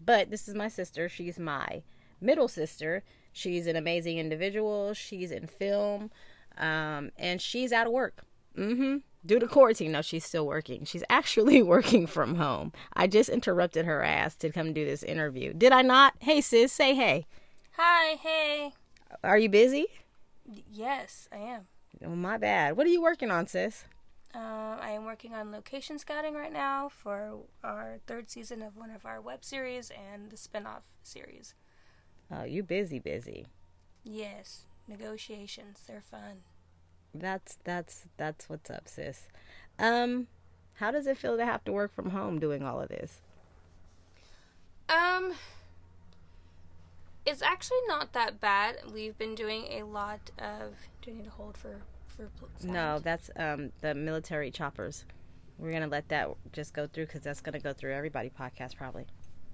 But 0.00 0.30
this 0.30 0.46
is 0.46 0.54
my 0.54 0.68
sister. 0.68 1.08
She's 1.08 1.36
my 1.36 1.82
middle 2.20 2.46
sister. 2.46 3.02
She's 3.32 3.66
an 3.66 3.74
amazing 3.74 4.18
individual. 4.18 4.94
She's 4.94 5.32
in 5.32 5.48
film. 5.48 6.12
Um, 6.56 7.10
and 7.18 7.42
she's 7.42 7.72
out 7.72 7.88
of 7.88 7.92
work. 7.92 8.22
Mm-hmm 8.56 8.98
due 9.24 9.38
to 9.38 9.46
quarantine, 9.46 9.92
no, 9.92 10.02
she's 10.02 10.24
still 10.24 10.46
working. 10.46 10.84
She's 10.84 11.04
actually 11.08 11.62
working 11.74 12.06
from 12.06 12.36
home. 12.36 12.72
I 12.94 13.06
just 13.06 13.28
interrupted 13.28 13.86
her 13.86 14.02
ass 14.02 14.34
to 14.36 14.50
come 14.50 14.72
do 14.72 14.84
this 14.84 15.02
interview. 15.02 15.52
Did 15.52 15.72
I 15.72 15.82
not? 15.82 16.14
Hey, 16.20 16.40
sis, 16.40 16.72
say 16.72 16.94
hey. 16.94 17.26
Hi, 17.76 18.16
hey. 18.16 18.72
Are 19.22 19.38
you 19.38 19.48
busy? 19.48 19.86
Yes, 20.70 21.28
I 21.32 21.38
am. 21.38 21.66
Oh, 22.04 22.10
my 22.10 22.38
bad. 22.38 22.76
What 22.76 22.86
are 22.86 22.90
you 22.90 23.02
working 23.02 23.30
on, 23.30 23.46
sis? 23.46 23.84
Uh, 24.34 24.78
I 24.80 24.90
am 24.90 25.04
working 25.04 25.34
on 25.34 25.50
location 25.50 25.98
scouting 25.98 26.34
right 26.34 26.52
now 26.52 26.88
for 26.88 27.40
our 27.64 27.98
third 28.06 28.30
season 28.30 28.62
of 28.62 28.76
one 28.76 28.90
of 28.90 29.04
our 29.04 29.20
web 29.20 29.44
series 29.44 29.90
and 29.90 30.30
the 30.30 30.36
spin-off 30.36 30.84
series. 31.02 31.54
Oh, 32.30 32.44
you 32.44 32.62
busy, 32.62 33.00
busy. 33.00 33.48
Yes, 34.04 34.66
negotiations. 34.86 35.82
They're 35.86 36.00
fun 36.00 36.42
that's 37.14 37.58
that's 37.64 38.04
that's 38.16 38.48
what's 38.48 38.70
up, 38.70 38.86
sis. 38.88 39.28
Um, 39.78 40.26
how 40.74 40.90
does 40.90 41.06
it 41.06 41.16
feel 41.18 41.36
to 41.36 41.44
have 41.44 41.64
to 41.64 41.72
work 41.72 41.92
from 41.94 42.10
home 42.10 42.38
doing 42.38 42.62
all 42.62 42.80
of 42.80 42.88
this? 42.88 43.20
Um, 44.88 45.34
it's 47.26 47.42
actually 47.42 47.78
not 47.86 48.12
that 48.12 48.40
bad. 48.40 48.76
We've 48.92 49.16
been 49.16 49.34
doing 49.34 49.66
a 49.70 49.82
lot 49.84 50.30
of. 50.38 50.74
Do 51.02 51.10
I 51.10 51.14
need 51.14 51.24
to 51.24 51.30
hold 51.30 51.56
for 51.56 51.80
for? 52.16 52.28
Sound? 52.58 52.72
No, 52.74 52.98
that's 52.98 53.30
um 53.36 53.70
the 53.80 53.94
military 53.94 54.50
choppers. 54.50 55.04
We're 55.58 55.72
gonna 55.72 55.86
let 55.88 56.08
that 56.08 56.28
just 56.52 56.72
go 56.74 56.86
through 56.86 57.06
because 57.06 57.22
that's 57.22 57.40
gonna 57.40 57.60
go 57.60 57.72
through 57.72 57.92
everybody 57.94 58.30
podcast 58.30 58.76
probably. 58.76 59.06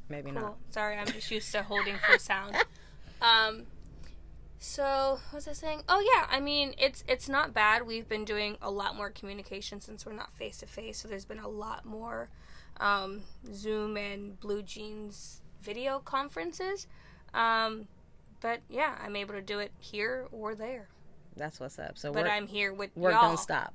Maybe 0.09 0.31
Cool. 0.31 0.41
not. 0.41 0.57
Sorry, 0.71 0.97
I'm 0.97 1.07
just 1.07 1.31
used 1.31 1.51
to 1.53 1.63
holding 1.63 1.97
for 1.99 2.19
sound. 2.19 2.57
Um, 3.23 3.65
so 4.59 5.19
what 5.31 5.35
was 5.35 5.49
I 5.49 5.53
saying? 5.53 5.83
Oh 5.89 6.01
yeah, 6.15 6.27
I 6.31 6.41
mean 6.41 6.75
it's 6.79 7.05
it's 7.09 7.29
not 7.29 7.53
bad. 7.53 7.87
We've 7.87 8.09
been 8.09 8.25
doing 8.25 8.57
a 8.63 8.71
lot 8.71 8.97
more 8.97 9.11
communication 9.11 9.81
since 9.81 10.07
we're 10.07 10.13
not 10.13 10.33
face 10.33 10.59
to 10.59 10.67
face. 10.67 10.99
So 10.99 11.09
there's 11.09 11.25
been 11.25 11.39
a 11.39 11.49
lot 11.49 11.85
more 11.85 12.29
um, 12.79 13.23
Zoom 13.53 13.97
and 13.97 14.39
BlueJeans 14.41 15.41
video 15.63 15.99
conferences. 16.01 16.87
Um, 17.35 17.89
but 18.41 18.61
yeah, 18.69 18.97
I'm 19.03 19.17
able 19.17 19.35
to 19.35 19.43
do 19.43 19.59
it 19.59 19.73
here 19.79 20.27
or 20.33 20.55
there. 20.55 20.89
That's 21.37 21.61
what's 21.61 21.79
up. 21.79 21.99
So 21.99 22.13
But 22.13 22.25
work, 22.25 22.33
I'm 22.33 22.47
here 22.47 22.73
with 22.73 22.97
work 22.97 23.13
y'all. 23.13 23.29
don't 23.29 23.39
stop. 23.39 23.75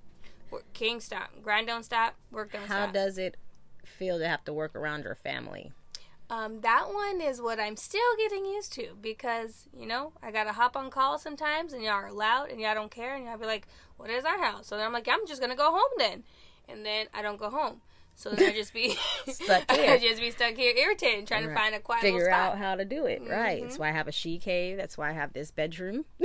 Work- 0.49 0.71
King 0.73 0.99
stop, 0.99 1.29
grind 1.43 1.67
don't 1.67 1.83
stop, 1.83 2.15
work 2.31 2.51
don't 2.51 2.61
How 2.61 2.67
stop. 2.67 2.87
How 2.87 2.91
does 2.91 3.17
it 3.17 3.37
feel 3.85 4.17
to 4.19 4.27
have 4.27 4.43
to 4.45 4.53
work 4.53 4.75
around 4.75 5.03
your 5.03 5.15
family? 5.15 5.71
Um, 6.31 6.61
that 6.61 6.85
one 6.93 7.19
is 7.19 7.41
what 7.41 7.59
I'm 7.59 7.75
still 7.75 7.99
getting 8.17 8.45
used 8.45 8.71
to 8.73 8.95
because, 9.01 9.67
you 9.77 9.85
know, 9.85 10.13
I 10.23 10.31
gotta 10.31 10.53
hop 10.53 10.77
on 10.77 10.89
call 10.89 11.19
sometimes 11.19 11.73
and 11.73 11.83
y'all 11.83 11.91
are 11.91 12.11
loud 12.11 12.49
and 12.49 12.61
y'all 12.61 12.73
don't 12.73 12.89
care 12.89 13.15
and 13.15 13.25
y'all 13.25 13.37
be 13.37 13.45
like, 13.45 13.67
What 13.97 14.09
is 14.09 14.23
our 14.23 14.41
house? 14.41 14.67
So 14.67 14.77
then 14.77 14.85
I'm 14.85 14.93
like, 14.93 15.09
I'm 15.09 15.27
just 15.27 15.41
gonna 15.41 15.57
go 15.57 15.71
home 15.71 15.91
then. 15.97 16.23
And 16.69 16.85
then 16.85 17.07
I 17.13 17.21
don't 17.21 17.37
go 17.37 17.49
home. 17.49 17.81
So 18.15 18.29
then 18.29 18.51
I 18.51 18.53
just 18.53 18.73
be 18.73 18.95
Stuck 19.27 19.65
I 19.69 19.75
here. 19.75 19.97
just 19.97 20.21
be 20.21 20.31
stuck 20.31 20.55
here 20.55 20.73
irritated 20.73 21.27
trying 21.27 21.47
to 21.49 21.53
find 21.53 21.75
a 21.75 21.79
quiet 21.79 22.01
Figure 22.01 22.29
out 22.29 22.53
spot. 22.53 22.57
how 22.59 22.75
to 22.75 22.85
do 22.85 23.05
it. 23.07 23.21
Right. 23.27 23.61
That's 23.61 23.77
why 23.77 23.89
I 23.89 23.91
have 23.91 24.07
a 24.07 24.13
she 24.13 24.37
cave. 24.37 24.77
That's 24.77 24.97
why 24.97 25.09
I 25.09 25.13
have 25.13 25.33
this 25.33 25.51
bedroom. 25.51 26.05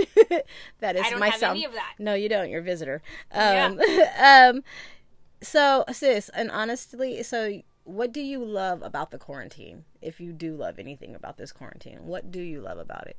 that 0.78 0.94
is 0.94 1.02
I 1.04 1.10
don't 1.10 1.18
my 1.18 1.30
have 1.30 1.40
son. 1.40 1.50
any 1.50 1.64
of 1.64 1.72
that. 1.72 1.94
No, 1.98 2.14
you 2.14 2.28
don't. 2.28 2.48
You're 2.48 2.60
a 2.60 2.62
visitor. 2.62 3.02
Yeah. 3.34 3.66
Um, 3.66 4.56
um, 4.56 4.64
so 5.42 5.84
sis, 5.90 6.28
and 6.28 6.48
honestly, 6.50 7.24
so 7.24 7.60
what 7.84 8.12
do 8.12 8.20
you 8.20 8.44
love 8.44 8.82
about 8.82 9.10
the 9.12 9.18
quarantine? 9.18 9.84
If 10.06 10.20
you 10.20 10.32
do 10.32 10.54
love 10.54 10.78
anything 10.78 11.16
about 11.16 11.36
this 11.36 11.50
quarantine, 11.50 12.06
what 12.06 12.30
do 12.30 12.40
you 12.40 12.60
love 12.60 12.78
about 12.78 13.08
it? 13.08 13.16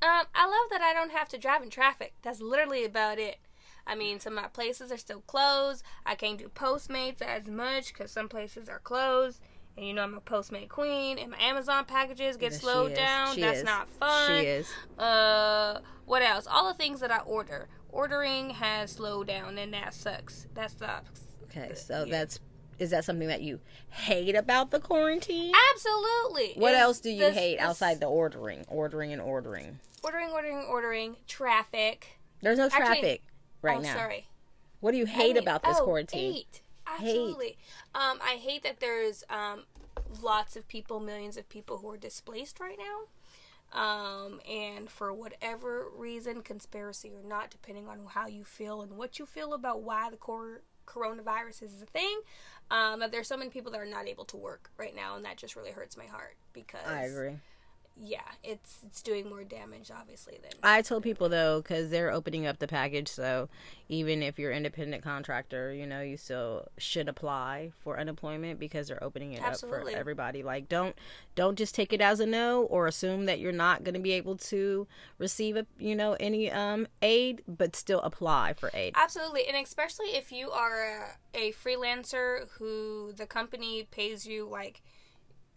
Um, 0.00 0.26
I 0.34 0.46
love 0.46 0.70
that 0.70 0.80
I 0.80 0.92
don't 0.92 1.10
have 1.10 1.28
to 1.30 1.38
drive 1.38 1.62
in 1.62 1.70
traffic. 1.70 2.14
That's 2.22 2.40
literally 2.40 2.84
about 2.84 3.18
it. 3.18 3.38
I 3.84 3.96
mean, 3.96 4.20
some 4.20 4.36
of 4.36 4.42
my 4.44 4.48
places 4.48 4.92
are 4.92 4.98
still 4.98 5.22
closed. 5.22 5.82
I 6.06 6.14
can't 6.14 6.38
do 6.38 6.48
Postmates 6.48 7.20
as 7.22 7.48
much 7.48 7.92
because 7.92 8.12
some 8.12 8.28
places 8.28 8.68
are 8.68 8.78
closed. 8.78 9.40
And 9.76 9.86
you 9.86 9.94
know, 9.94 10.02
I'm 10.02 10.16
a 10.16 10.20
Postmate 10.20 10.68
queen, 10.68 11.18
and 11.18 11.30
my 11.32 11.38
Amazon 11.40 11.84
packages 11.84 12.36
get 12.36 12.52
Yes, 12.52 12.60
slowed 12.60 12.94
down. 12.94 13.34
She 13.34 13.40
That's 13.40 13.58
is. 13.58 13.64
not 13.64 13.88
fun. 13.88 14.40
She 14.40 14.46
is. 14.46 14.68
Uh, 14.98 15.80
what 16.04 16.22
else? 16.22 16.46
All 16.48 16.68
the 16.68 16.74
things 16.74 17.00
that 17.00 17.10
I 17.10 17.18
order. 17.18 17.68
Ordering 17.90 18.50
has 18.50 18.92
slowed 18.92 19.28
down, 19.28 19.56
and 19.58 19.72
that 19.72 19.94
sucks. 19.94 20.46
That 20.54 20.70
sucks. 20.70 21.22
Okay, 21.44 21.74
so 21.74 22.04
yeah. 22.04 22.10
that's 22.10 22.40
is 22.78 22.90
that 22.90 23.04
something 23.04 23.28
that 23.28 23.42
you 23.42 23.60
hate 23.90 24.34
about 24.34 24.70
the 24.70 24.80
quarantine? 24.80 25.52
Absolutely. 25.74 26.52
What 26.54 26.72
It's 26.72 26.80
else 26.80 27.00
do 27.00 27.10
you 27.10 27.18
this- 27.18 27.34
hate 27.36 27.56
this 27.58 27.64
outside 27.66 28.00
the 28.00 28.06
ordering, 28.06 28.64
ordering 28.68 29.12
and 29.12 29.20
ordering? 29.22 29.80
ordering, 30.02 30.30
ordering, 30.30 30.58
ordering? 30.68 31.16
Traffic. 31.26 32.18
There's 32.40 32.58
no 32.58 32.66
Actually- 32.66 32.80
traffic 32.80 33.22
right 33.62 33.78
oh, 33.78 33.82
now. 33.82 33.94
sorry. 33.94 34.26
What 34.80 34.92
do 34.92 34.96
you 34.98 35.06
hate 35.06 35.30
I 35.30 35.34
mean, 35.34 35.42
about 35.42 35.62
this 35.64 35.76
oh, 35.80 35.84
quarantine? 35.84 36.32
hate. 36.34 36.60
Absolutely. 36.86 37.58
Um, 37.94 38.18
I 38.22 38.36
hate 38.40 38.62
that 38.62 38.80
there's 38.80 39.24
um, 39.28 39.64
lots 40.22 40.56
of 40.56 40.66
people, 40.68 41.00
millions 41.00 41.36
of 41.36 41.48
people 41.48 41.78
who 41.78 41.90
are 41.90 41.96
displaced 41.96 42.60
right 42.60 42.78
now. 42.78 43.08
Um, 43.70 44.40
and 44.48 44.88
for 44.88 45.12
whatever 45.12 45.88
reason, 45.94 46.40
conspiracy 46.42 47.10
or 47.10 47.22
not, 47.28 47.50
depending 47.50 47.86
on 47.88 47.98
how 48.10 48.26
you 48.26 48.42
feel 48.44 48.80
and 48.80 48.96
what 48.96 49.18
you 49.18 49.26
feel 49.26 49.52
about 49.52 49.82
why 49.82 50.08
the 50.10 50.16
cor- 50.16 50.62
coronavirus 50.88 51.62
is 51.62 51.82
a 51.82 51.86
thing, 51.86 52.20
um, 52.70 53.00
that 53.00 53.12
there's 53.12 53.28
so 53.28 53.36
many 53.36 53.50
people 53.50 53.70
that 53.72 53.80
are 53.80 53.86
not 53.86 54.08
able 54.08 54.24
to 54.26 54.36
work 54.36 54.70
right 54.76 54.94
now, 54.96 55.16
and 55.16 55.24
that 55.24 55.36
just 55.36 55.56
really 55.56 55.70
hurts 55.70 55.96
my 55.96 56.06
heart 56.06 56.36
because 56.52 56.86
I 56.86 57.02
agree. 57.02 57.38
Yeah, 58.00 58.20
it's 58.44 58.78
it's 58.86 59.02
doing 59.02 59.28
more 59.28 59.44
damage 59.44 59.90
obviously 59.96 60.38
than 60.42 60.52
I 60.62 60.82
told 60.82 61.02
people 61.02 61.28
though, 61.28 61.60
because 61.60 61.90
they're 61.90 62.10
opening 62.10 62.46
up 62.46 62.58
the 62.58 62.68
package, 62.68 63.08
so 63.08 63.48
even 63.88 64.22
if 64.22 64.38
you're 64.38 64.52
independent 64.52 65.02
contractor, 65.02 65.72
you 65.72 65.86
know, 65.86 66.00
you 66.00 66.16
still 66.16 66.68
should 66.76 67.08
apply 67.08 67.72
for 67.80 67.98
unemployment 67.98 68.60
because 68.60 68.88
they're 68.88 69.02
opening 69.02 69.32
it 69.32 69.42
Absolutely. 69.42 69.92
up 69.92 69.96
for 69.96 69.98
everybody. 69.98 70.42
Like, 70.42 70.68
don't 70.68 70.94
don't 71.34 71.56
just 71.56 71.74
take 71.74 71.92
it 71.92 72.00
as 72.00 72.20
a 72.20 72.26
no 72.26 72.62
or 72.64 72.86
assume 72.86 73.26
that 73.26 73.40
you're 73.40 73.52
not 73.52 73.84
going 73.84 73.94
to 73.94 74.00
be 74.00 74.12
able 74.12 74.36
to 74.36 74.86
receive 75.18 75.56
a 75.56 75.66
you 75.78 75.96
know 75.96 76.16
any 76.20 76.50
um 76.50 76.86
aid, 77.02 77.42
but 77.48 77.74
still 77.74 78.00
apply 78.00 78.52
for 78.52 78.70
aid. 78.74 78.94
Absolutely, 78.96 79.46
and 79.48 79.56
especially 79.56 80.08
if 80.08 80.30
you 80.30 80.50
are 80.50 81.16
a, 81.34 81.38
a 81.38 81.52
freelancer 81.52 82.48
who 82.58 83.12
the 83.12 83.26
company 83.26 83.88
pays 83.90 84.26
you 84.26 84.46
like 84.46 84.82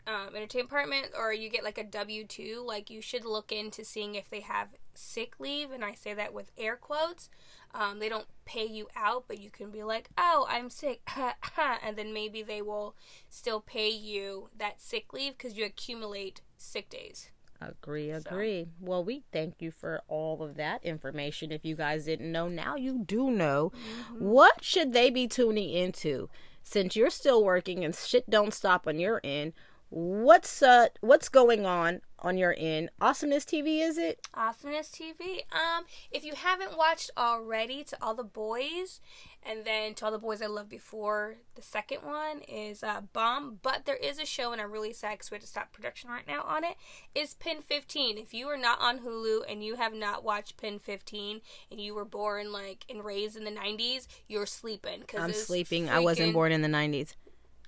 um, 0.07 0.35
entertainment 0.35 0.69
department, 0.69 1.07
or 1.17 1.33
you 1.33 1.49
get 1.49 1.63
like 1.63 1.77
a 1.77 1.83
W 1.83 2.25
two, 2.25 2.63
like 2.65 2.89
you 2.89 3.01
should 3.01 3.25
look 3.25 3.51
into 3.51 3.85
seeing 3.85 4.15
if 4.15 4.29
they 4.29 4.41
have 4.41 4.69
sick 4.93 5.35
leave, 5.39 5.71
and 5.71 5.83
I 5.83 5.93
say 5.93 6.13
that 6.13 6.33
with 6.33 6.51
air 6.57 6.75
quotes. 6.75 7.29
Um, 7.73 7.99
they 7.99 8.09
don't 8.09 8.27
pay 8.43 8.65
you 8.65 8.87
out, 8.95 9.25
but 9.27 9.39
you 9.39 9.49
can 9.49 9.71
be 9.71 9.83
like, 9.83 10.09
"Oh, 10.17 10.45
I'm 10.49 10.69
sick," 10.69 11.01
and 11.83 11.95
then 11.95 12.13
maybe 12.13 12.41
they 12.41 12.61
will 12.61 12.95
still 13.29 13.61
pay 13.61 13.89
you 13.89 14.49
that 14.57 14.81
sick 14.81 15.13
leave 15.13 15.37
because 15.37 15.55
you 15.55 15.65
accumulate 15.65 16.41
sick 16.57 16.89
days. 16.89 17.29
Agree, 17.61 18.09
agree. 18.09 18.67
Well, 18.79 19.03
we 19.03 19.23
thank 19.31 19.61
you 19.61 19.69
for 19.69 20.01
all 20.07 20.41
of 20.41 20.55
that 20.55 20.83
information. 20.83 21.51
If 21.51 21.63
you 21.63 21.75
guys 21.75 22.05
didn't 22.05 22.31
know, 22.31 22.47
now 22.47 22.75
you 22.75 23.03
do 23.05 23.29
know. 23.29 23.71
What 24.17 24.63
should 24.63 24.93
they 24.93 25.11
be 25.11 25.27
tuning 25.27 25.69
into? 25.69 26.29
Since 26.63 26.95
you're 26.95 27.11
still 27.11 27.43
working 27.43 27.85
and 27.85 27.95
shit 27.95 28.29
don't 28.29 28.53
stop 28.53 28.87
on 28.87 28.99
your 28.99 29.21
end, 29.23 29.53
what's 29.91 30.63
uh 30.63 30.87
what's 31.01 31.27
going 31.29 31.65
on 31.65 32.01
on 32.19 32.37
your 32.37 32.55
end? 32.57 32.89
Awesomeness 33.01 33.43
TV 33.45 33.81
is 33.81 33.97
it? 33.97 34.25
Awesomeness 34.33 34.89
TV. 34.89 35.41
Um, 35.51 35.85
if 36.11 36.23
you 36.23 36.33
haven't 36.35 36.77
watched 36.77 37.11
already, 37.17 37.83
to 37.83 37.97
all 38.01 38.13
the 38.13 38.23
boys, 38.23 39.01
and 39.43 39.65
then 39.65 39.95
to 39.95 40.05
all 40.05 40.11
the 40.11 40.19
boys 40.19 40.41
I 40.41 40.45
loved 40.45 40.69
before, 40.69 41.37
the 41.55 41.61
second 41.61 42.03
one 42.03 42.41
is 42.47 42.83
uh, 42.83 43.01
Bomb. 43.11 43.59
But 43.61 43.85
there 43.85 43.95
is 43.95 44.19
a 44.19 44.25
show, 44.25 44.51
and 44.51 44.61
I'm 44.61 44.71
really 44.71 44.93
sad 44.93 45.13
because 45.13 45.31
we 45.31 45.35
had 45.35 45.41
to 45.41 45.47
stop 45.47 45.73
production 45.73 46.09
right 46.09 46.27
now 46.27 46.43
on 46.43 46.63
it. 46.63 46.75
Is 47.13 47.35
PEN15? 47.35 48.21
If 48.21 48.33
you 48.33 48.47
are 48.47 48.57
not 48.57 48.79
on 48.79 48.99
Hulu 48.99 49.41
and 49.49 49.63
you 49.63 49.75
have 49.75 49.93
not 49.93 50.23
watched 50.23 50.57
PEN15, 50.61 51.41
and 51.69 51.81
you 51.81 51.95
were 51.95 52.05
born 52.05 52.51
like 52.53 52.85
and 52.87 53.03
raised 53.03 53.35
in 53.35 53.43
the 53.43 53.51
90s, 53.51 54.07
you're 54.27 54.45
sleeping. 54.45 55.03
Cause 55.07 55.19
I'm 55.19 55.33
sleeping. 55.33 55.89
I 55.89 55.99
wasn't 55.99 56.33
born 56.33 56.51
in 56.51 56.61
the 56.61 56.69
90s. 56.69 57.15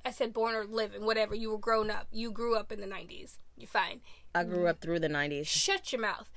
I 0.06 0.12
said 0.12 0.34
born 0.34 0.56
or 0.56 0.66
living, 0.66 1.06
whatever. 1.06 1.34
You 1.36 1.52
were 1.52 1.58
grown 1.58 1.90
up. 1.90 2.08
You 2.12 2.32
grew 2.32 2.56
up 2.56 2.72
in 2.72 2.82
the 2.82 2.88
90s. 2.88 3.38
You're 3.58 3.68
fine 3.68 4.02
I 4.36 4.44
grew 4.44 4.68
up 4.68 4.82
through 4.82 5.00
the 5.00 5.10
90s. 5.10 5.46
shut 5.46 5.92
your 5.92 6.02
mouth. 6.02 6.30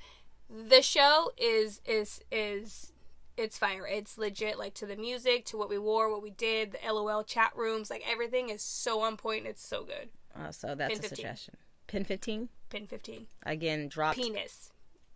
The 0.49 0.81
show 0.81 1.31
is 1.37 1.81
is 1.85 2.21
is 2.31 2.93
it's 3.35 3.57
fire. 3.57 3.85
It's 3.85 4.17
legit 4.17 4.57
like 4.57 4.73
to 4.75 4.85
the 4.85 4.95
music, 4.95 5.45
to 5.45 5.57
what 5.57 5.69
we 5.69 5.77
wore, 5.77 6.09
what 6.09 6.23
we 6.23 6.29
did, 6.29 6.71
the 6.71 6.91
LOL 6.91 7.23
chat 7.23 7.51
rooms, 7.55 7.89
like 7.89 8.03
everything 8.09 8.49
is 8.49 8.61
so 8.61 9.01
on 9.01 9.17
point. 9.17 9.45
It's 9.45 9.65
so 9.65 9.83
good. 9.83 10.09
Uh, 10.35 10.51
so 10.51 10.73
that's 10.73 10.93
Pin 10.93 10.99
a 10.99 11.01
15. 11.01 11.15
suggestion. 11.15 11.57
PEN15? 11.87 12.47
Pin 12.69 12.87
15. 12.87 13.27
Again, 13.45 13.87
drop 13.87 14.15
Penis. 14.15 14.71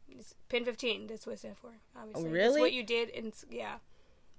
It's 0.07 0.35
PEN15. 0.49 1.07
That's 1.07 1.25
what 1.25 1.33
it 1.33 1.39
stands 1.39 1.59
for. 1.59 1.71
Obviously. 1.95 2.23
That's 2.23 2.33
really? 2.33 2.61
what 2.61 2.73
you 2.73 2.83
did 2.83 3.09
in 3.09 3.31
yeah. 3.49 3.75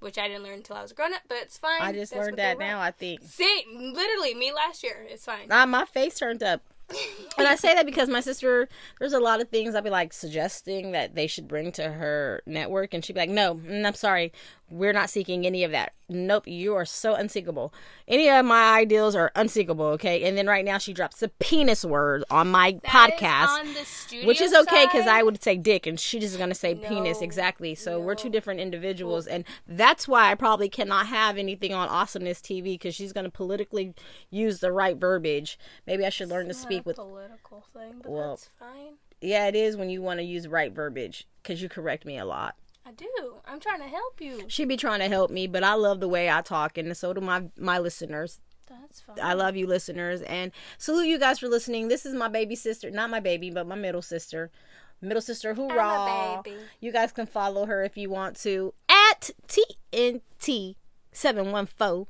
Which 0.02 0.18
I 0.18 0.28
didn't 0.28 0.42
learn 0.42 0.54
until 0.54 0.76
I 0.76 0.82
was 0.82 0.90
a 0.90 0.94
grown 0.94 1.14
up, 1.14 1.22
but 1.28 1.38
it's 1.42 1.56
fine. 1.56 1.80
I 1.80 1.92
just 1.92 2.12
That's 2.12 2.24
learned 2.24 2.38
that 2.38 2.58
now, 2.58 2.80
I 2.80 2.90
think. 2.90 3.20
See, 3.22 3.64
literally 3.72 4.34
me 4.34 4.52
last 4.52 4.82
year. 4.82 5.06
It's 5.08 5.24
fine. 5.24 5.46
Ah, 5.50 5.64
my 5.64 5.84
face 5.84 6.18
turned 6.18 6.42
up. 6.42 6.62
and 7.38 7.46
I 7.46 7.54
say 7.54 7.74
that 7.74 7.86
because 7.86 8.08
my 8.08 8.20
sister, 8.20 8.68
there's 8.98 9.12
a 9.12 9.20
lot 9.20 9.40
of 9.40 9.48
things 9.48 9.74
I'd 9.74 9.84
be 9.84 9.90
like 9.90 10.12
suggesting 10.12 10.92
that 10.92 11.14
they 11.14 11.26
should 11.26 11.48
bring 11.48 11.72
to 11.72 11.90
her 11.90 12.42
network, 12.46 12.92
and 12.92 13.04
she'd 13.04 13.14
be 13.14 13.20
like, 13.20 13.30
"No, 13.30 13.54
mm, 13.54 13.86
I'm 13.86 13.94
sorry, 13.94 14.32
we're 14.70 14.92
not 14.92 15.08
seeking 15.08 15.46
any 15.46 15.64
of 15.64 15.70
that. 15.70 15.92
Nope, 16.12 16.46
you 16.46 16.74
are 16.74 16.84
so 16.84 17.14
unseekable. 17.14 17.72
Any 18.06 18.28
of 18.28 18.44
my 18.44 18.78
ideals 18.78 19.14
are 19.16 19.30
unseekable." 19.34 19.92
Okay, 19.94 20.22
and 20.24 20.36
then 20.36 20.46
right 20.46 20.64
now 20.64 20.78
she 20.78 20.92
drops 20.92 21.20
the 21.20 21.28
penis 21.28 21.84
word 21.84 22.24
on 22.30 22.48
my 22.50 22.78
That 22.92 23.10
is 23.14 23.20
podcast. 23.20 23.48
on 23.48 23.74
the 23.74 23.84
studio 23.84 24.26
which 24.26 24.40
is 24.40 24.52
okay 24.54 24.84
because. 24.86 25.06
I 25.06 25.22
would 25.22 25.42
say 25.42 25.56
dick 25.56 25.86
and 25.86 25.98
she's 25.98 26.22
just 26.22 26.38
gonna 26.38 26.54
say 26.54 26.74
penis 26.74 27.20
exactly. 27.20 27.74
So 27.74 27.98
we're 28.00 28.14
two 28.14 28.30
different 28.30 28.60
individuals, 28.60 29.26
and 29.26 29.44
that's 29.66 30.06
why 30.06 30.30
I 30.30 30.34
probably 30.34 30.68
cannot 30.68 31.06
have 31.08 31.36
anything 31.38 31.72
on 31.74 31.88
Awesomeness 31.88 32.40
TV 32.40 32.74
because 32.74 32.94
she's 32.94 33.12
gonna 33.12 33.30
politically 33.30 33.94
use 34.30 34.60
the 34.60 34.72
right 34.72 34.96
verbiage. 34.96 35.58
Maybe 35.86 36.04
I 36.06 36.08
should 36.10 36.28
learn 36.28 36.48
to 36.48 36.54
speak 36.54 36.82
a 36.82 36.88
with. 36.88 36.96
political 36.96 37.64
thing, 37.72 38.00
but 38.02 38.10
Well- 38.10 38.30
that's 38.30 38.48
fine. 38.58 38.94
Yeah, 39.20 39.46
it 39.46 39.54
is 39.54 39.76
when 39.76 39.88
you 39.88 40.02
want 40.02 40.18
to 40.18 40.24
use 40.24 40.48
right 40.48 40.72
verbiage 40.72 41.28
because 41.42 41.62
you 41.62 41.68
correct 41.68 42.04
me 42.04 42.18
a 42.18 42.24
lot. 42.24 42.56
I 42.84 42.92
do. 42.92 43.36
I'm 43.46 43.60
trying 43.60 43.80
to 43.80 43.86
help 43.88 44.20
you. 44.20 44.44
She 44.48 44.64
be 44.64 44.76
trying 44.76 45.00
to 45.00 45.08
help 45.08 45.30
me, 45.30 45.46
but 45.46 45.62
I 45.62 45.74
love 45.74 46.00
the 46.00 46.08
way 46.08 46.30
I 46.30 46.42
talk, 46.42 46.76
and 46.78 46.96
so 46.96 47.12
do 47.12 47.20
my 47.20 47.44
my 47.56 47.78
listeners. 47.78 48.40
That's 48.68 49.00
fine. 49.00 49.16
I 49.22 49.34
love 49.34 49.56
you, 49.56 49.66
listeners, 49.66 50.22
and 50.22 50.50
salute 50.78 51.06
you 51.06 51.18
guys 51.18 51.38
for 51.38 51.48
listening. 51.48 51.88
This 51.88 52.06
is 52.06 52.14
my 52.14 52.28
baby 52.28 52.56
sister, 52.56 52.90
not 52.90 53.10
my 53.10 53.20
baby, 53.20 53.50
but 53.50 53.66
my 53.66 53.74
middle 53.74 54.02
sister. 54.02 54.50
Middle 55.00 55.20
sister, 55.20 55.54
hoorah! 55.54 56.42
You 56.80 56.92
guys 56.92 57.10
can 57.12 57.26
follow 57.26 57.66
her 57.66 57.82
if 57.82 57.96
you 57.96 58.08
want 58.08 58.36
to 58.42 58.72
at 58.88 59.30
TNT 59.48 60.76
seven 61.12 61.50
one 61.52 61.66
four. 61.66 62.06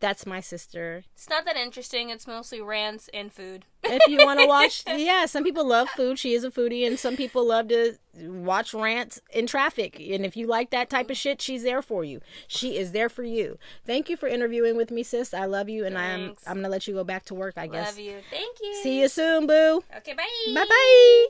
That's 0.00 0.26
my 0.26 0.40
sister. 0.40 1.04
It's 1.14 1.28
not 1.28 1.44
that 1.44 1.56
interesting. 1.56 2.10
It's 2.10 2.26
mostly 2.26 2.60
rants 2.60 3.08
and 3.14 3.32
food. 3.32 3.66
If 3.84 4.08
you 4.08 4.18
want 4.24 4.40
to 4.40 4.46
watch, 4.46 4.82
yeah, 4.86 5.26
some 5.26 5.44
people 5.44 5.66
love 5.66 5.88
food. 5.90 6.18
She 6.18 6.34
is 6.34 6.44
a 6.44 6.50
foodie, 6.50 6.86
and 6.86 6.98
some 6.98 7.16
people 7.16 7.46
love 7.46 7.68
to 7.68 7.94
watch 8.18 8.74
rants 8.74 9.20
in 9.32 9.46
traffic. 9.46 9.98
And 9.98 10.24
if 10.24 10.36
you 10.36 10.46
like 10.46 10.70
that 10.70 10.90
type 10.90 11.10
of 11.10 11.16
shit, 11.16 11.40
she's 11.40 11.62
there 11.62 11.82
for 11.82 12.04
you. 12.04 12.20
She 12.46 12.76
is 12.76 12.92
there 12.92 13.08
for 13.08 13.24
you. 13.24 13.58
Thank 13.86 14.08
you 14.08 14.16
for 14.16 14.28
interviewing 14.28 14.76
with 14.76 14.90
me, 14.90 15.02
sis. 15.02 15.34
I 15.34 15.46
love 15.46 15.68
you, 15.68 15.84
and 15.84 15.98
I'm 15.98 16.36
I'm 16.46 16.56
gonna 16.56 16.68
let 16.68 16.86
you 16.86 16.94
go 16.94 17.04
back 17.04 17.24
to 17.26 17.34
work. 17.34 17.54
I 17.56 17.66
guess. 17.66 17.88
Love 17.88 17.98
you. 17.98 18.18
Thank 18.30 18.58
you. 18.62 18.74
See 18.82 19.00
you 19.00 19.08
soon, 19.08 19.46
boo. 19.46 19.82
Okay, 19.98 20.14
bye. 20.14 20.54
Bye 20.54 20.64
bye. 20.64 21.26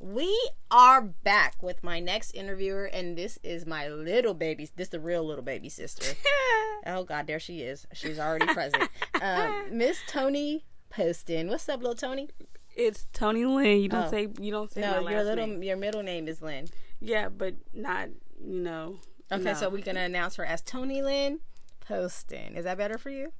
We 0.00 0.50
are 0.70 1.00
back 1.00 1.62
with 1.62 1.82
my 1.82 1.98
next 1.98 2.32
interviewer, 2.32 2.84
and 2.84 3.16
this 3.16 3.38
is 3.42 3.64
my 3.64 3.88
little 3.88 4.34
baby. 4.34 4.68
This 4.76 4.88
the 4.88 5.00
real 5.00 5.24
little 5.24 5.42
baby 5.42 5.70
sister. 5.70 6.14
oh 6.86 7.04
God, 7.04 7.26
there 7.26 7.38
she 7.40 7.60
is. 7.62 7.86
She's 7.92 8.18
already 8.18 8.46
present. 8.46 8.88
Um, 9.20 9.64
Miss 9.78 9.98
Tony 10.06 10.64
Poston. 10.90 11.48
What's 11.48 11.68
up, 11.68 11.80
little 11.80 11.94
Tony? 11.96 12.28
It's 12.76 13.06
Tony 13.12 13.44
Lynn. 13.44 13.80
You 13.80 13.88
don't 13.88 14.06
Oh. 14.06 14.10
say 14.10 14.28
you 14.40 14.50
don't 14.50 14.72
say 14.72 14.80
my 14.80 14.86
No, 14.96 15.00
last 15.02 15.12
your 15.12 15.24
little 15.24 15.46
name. 15.46 15.62
your 15.62 15.76
middle 15.76 16.02
name 16.02 16.26
is 16.28 16.42
Lynn. 16.42 16.66
Yeah, 17.00 17.28
but 17.28 17.54
not 17.72 18.08
you 18.44 18.60
know. 18.60 18.96
Okay, 19.32 19.42
no. 19.44 19.54
so 19.54 19.68
we're 19.68 19.82
gonna 19.82 20.00
announce 20.00 20.36
her 20.36 20.44
as 20.44 20.60
Tony 20.62 21.00
Lynn 21.02 21.40
Poston. 21.80 22.56
Is 22.56 22.64
that 22.64 22.76
better 22.78 22.98
for 22.98 23.10
you? 23.10 23.32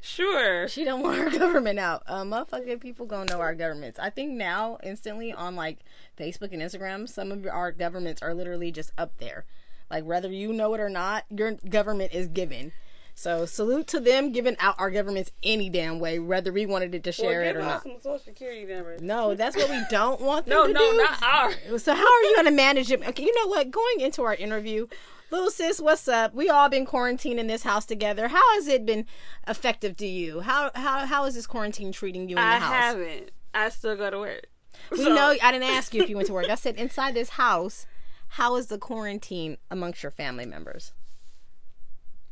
sure. 0.00 0.68
She 0.68 0.84
don't 0.84 1.02
want 1.02 1.18
her 1.18 1.30
government 1.38 1.78
out. 1.78 2.02
Uh, 2.06 2.24
motherfucking 2.24 2.80
people 2.80 3.06
gonna 3.06 3.32
know 3.32 3.40
our 3.40 3.54
governments. 3.54 3.98
I 3.98 4.10
think 4.10 4.32
now 4.32 4.78
instantly 4.82 5.32
on 5.32 5.56
like 5.56 5.78
Facebook 6.18 6.52
and 6.52 6.60
Instagram, 6.62 7.08
some 7.08 7.32
of 7.32 7.46
our 7.46 7.72
governments 7.72 8.22
are 8.22 8.34
literally 8.34 8.70
just 8.70 8.92
up 8.98 9.16
there. 9.18 9.44
Like 9.90 10.04
whether 10.04 10.30
you 10.30 10.52
know 10.52 10.74
it 10.74 10.80
or 10.80 10.88
not, 10.88 11.24
your 11.30 11.52
government 11.68 12.12
is 12.14 12.28
given. 12.28 12.72
So 13.16 13.46
salute 13.46 13.86
to 13.88 14.00
them 14.00 14.32
giving 14.32 14.56
out 14.58 14.74
our 14.76 14.90
governments 14.90 15.30
any 15.44 15.70
damn 15.70 16.00
way, 16.00 16.18
whether 16.18 16.52
we 16.52 16.66
wanted 16.66 16.94
it 16.96 17.04
to 17.04 17.10
Well, 17.22 17.30
share 17.30 17.42
it 17.44 17.54
or 17.56 17.60
not. 17.60 17.84
some 17.84 17.92
social 18.02 18.18
security 18.18 18.64
numbers. 18.64 19.00
No, 19.02 19.36
that's 19.36 19.56
what 19.56 19.70
we 19.70 19.80
don't 19.90 20.20
want 20.20 20.46
them 20.46 20.54
No, 20.56 20.66
to 20.66 20.72
no, 20.72 20.90
do. 20.90 20.96
not 20.96 21.22
ours. 21.22 21.54
So 21.84 21.94
how 21.94 22.02
are 22.02 22.22
you 22.22 22.34
going 22.34 22.46
to 22.46 22.50
manage 22.50 22.90
it? 22.90 23.06
Okay, 23.06 23.22
you 23.22 23.32
know 23.36 23.46
what? 23.48 23.70
Going 23.70 24.00
into 24.00 24.22
our 24.24 24.34
interview, 24.34 24.88
little 25.30 25.50
sis, 25.50 25.80
what's 25.80 26.08
up? 26.08 26.34
We 26.34 26.50
all 26.50 26.68
been 26.68 26.86
quarantined 26.86 27.38
in 27.38 27.46
this 27.46 27.62
house 27.62 27.84
together. 27.86 28.26
How 28.26 28.54
has 28.54 28.66
it 28.66 28.84
been 28.84 29.06
effective 29.46 29.96
to 29.98 30.06
you? 30.08 30.40
How 30.40 30.72
how 30.74 31.06
how 31.06 31.24
is 31.26 31.36
this 31.36 31.46
quarantine 31.46 31.92
treating 31.92 32.28
you 32.28 32.34
in 32.36 32.42
I 32.42 32.58
the 32.58 32.64
house? 32.64 32.72
I 32.72 32.76
haven't. 32.86 33.30
I 33.54 33.68
still 33.68 33.94
go 33.96 34.10
to 34.10 34.18
work. 34.18 34.46
We 34.90 34.96
So, 35.04 35.14
know 35.14 35.36
I 35.40 35.52
didn't 35.52 35.70
ask 35.70 35.94
you 35.94 36.02
if 36.02 36.10
you 36.10 36.16
went 36.16 36.26
to 36.26 36.32
work. 36.34 36.50
I 36.50 36.56
said 36.56 36.74
inside 36.76 37.14
this 37.14 37.28
house. 37.30 37.86
How 38.34 38.56
is 38.56 38.66
the 38.66 38.78
quarantine 38.78 39.58
amongst 39.70 40.02
your 40.02 40.10
family 40.10 40.44
members? 40.44 40.92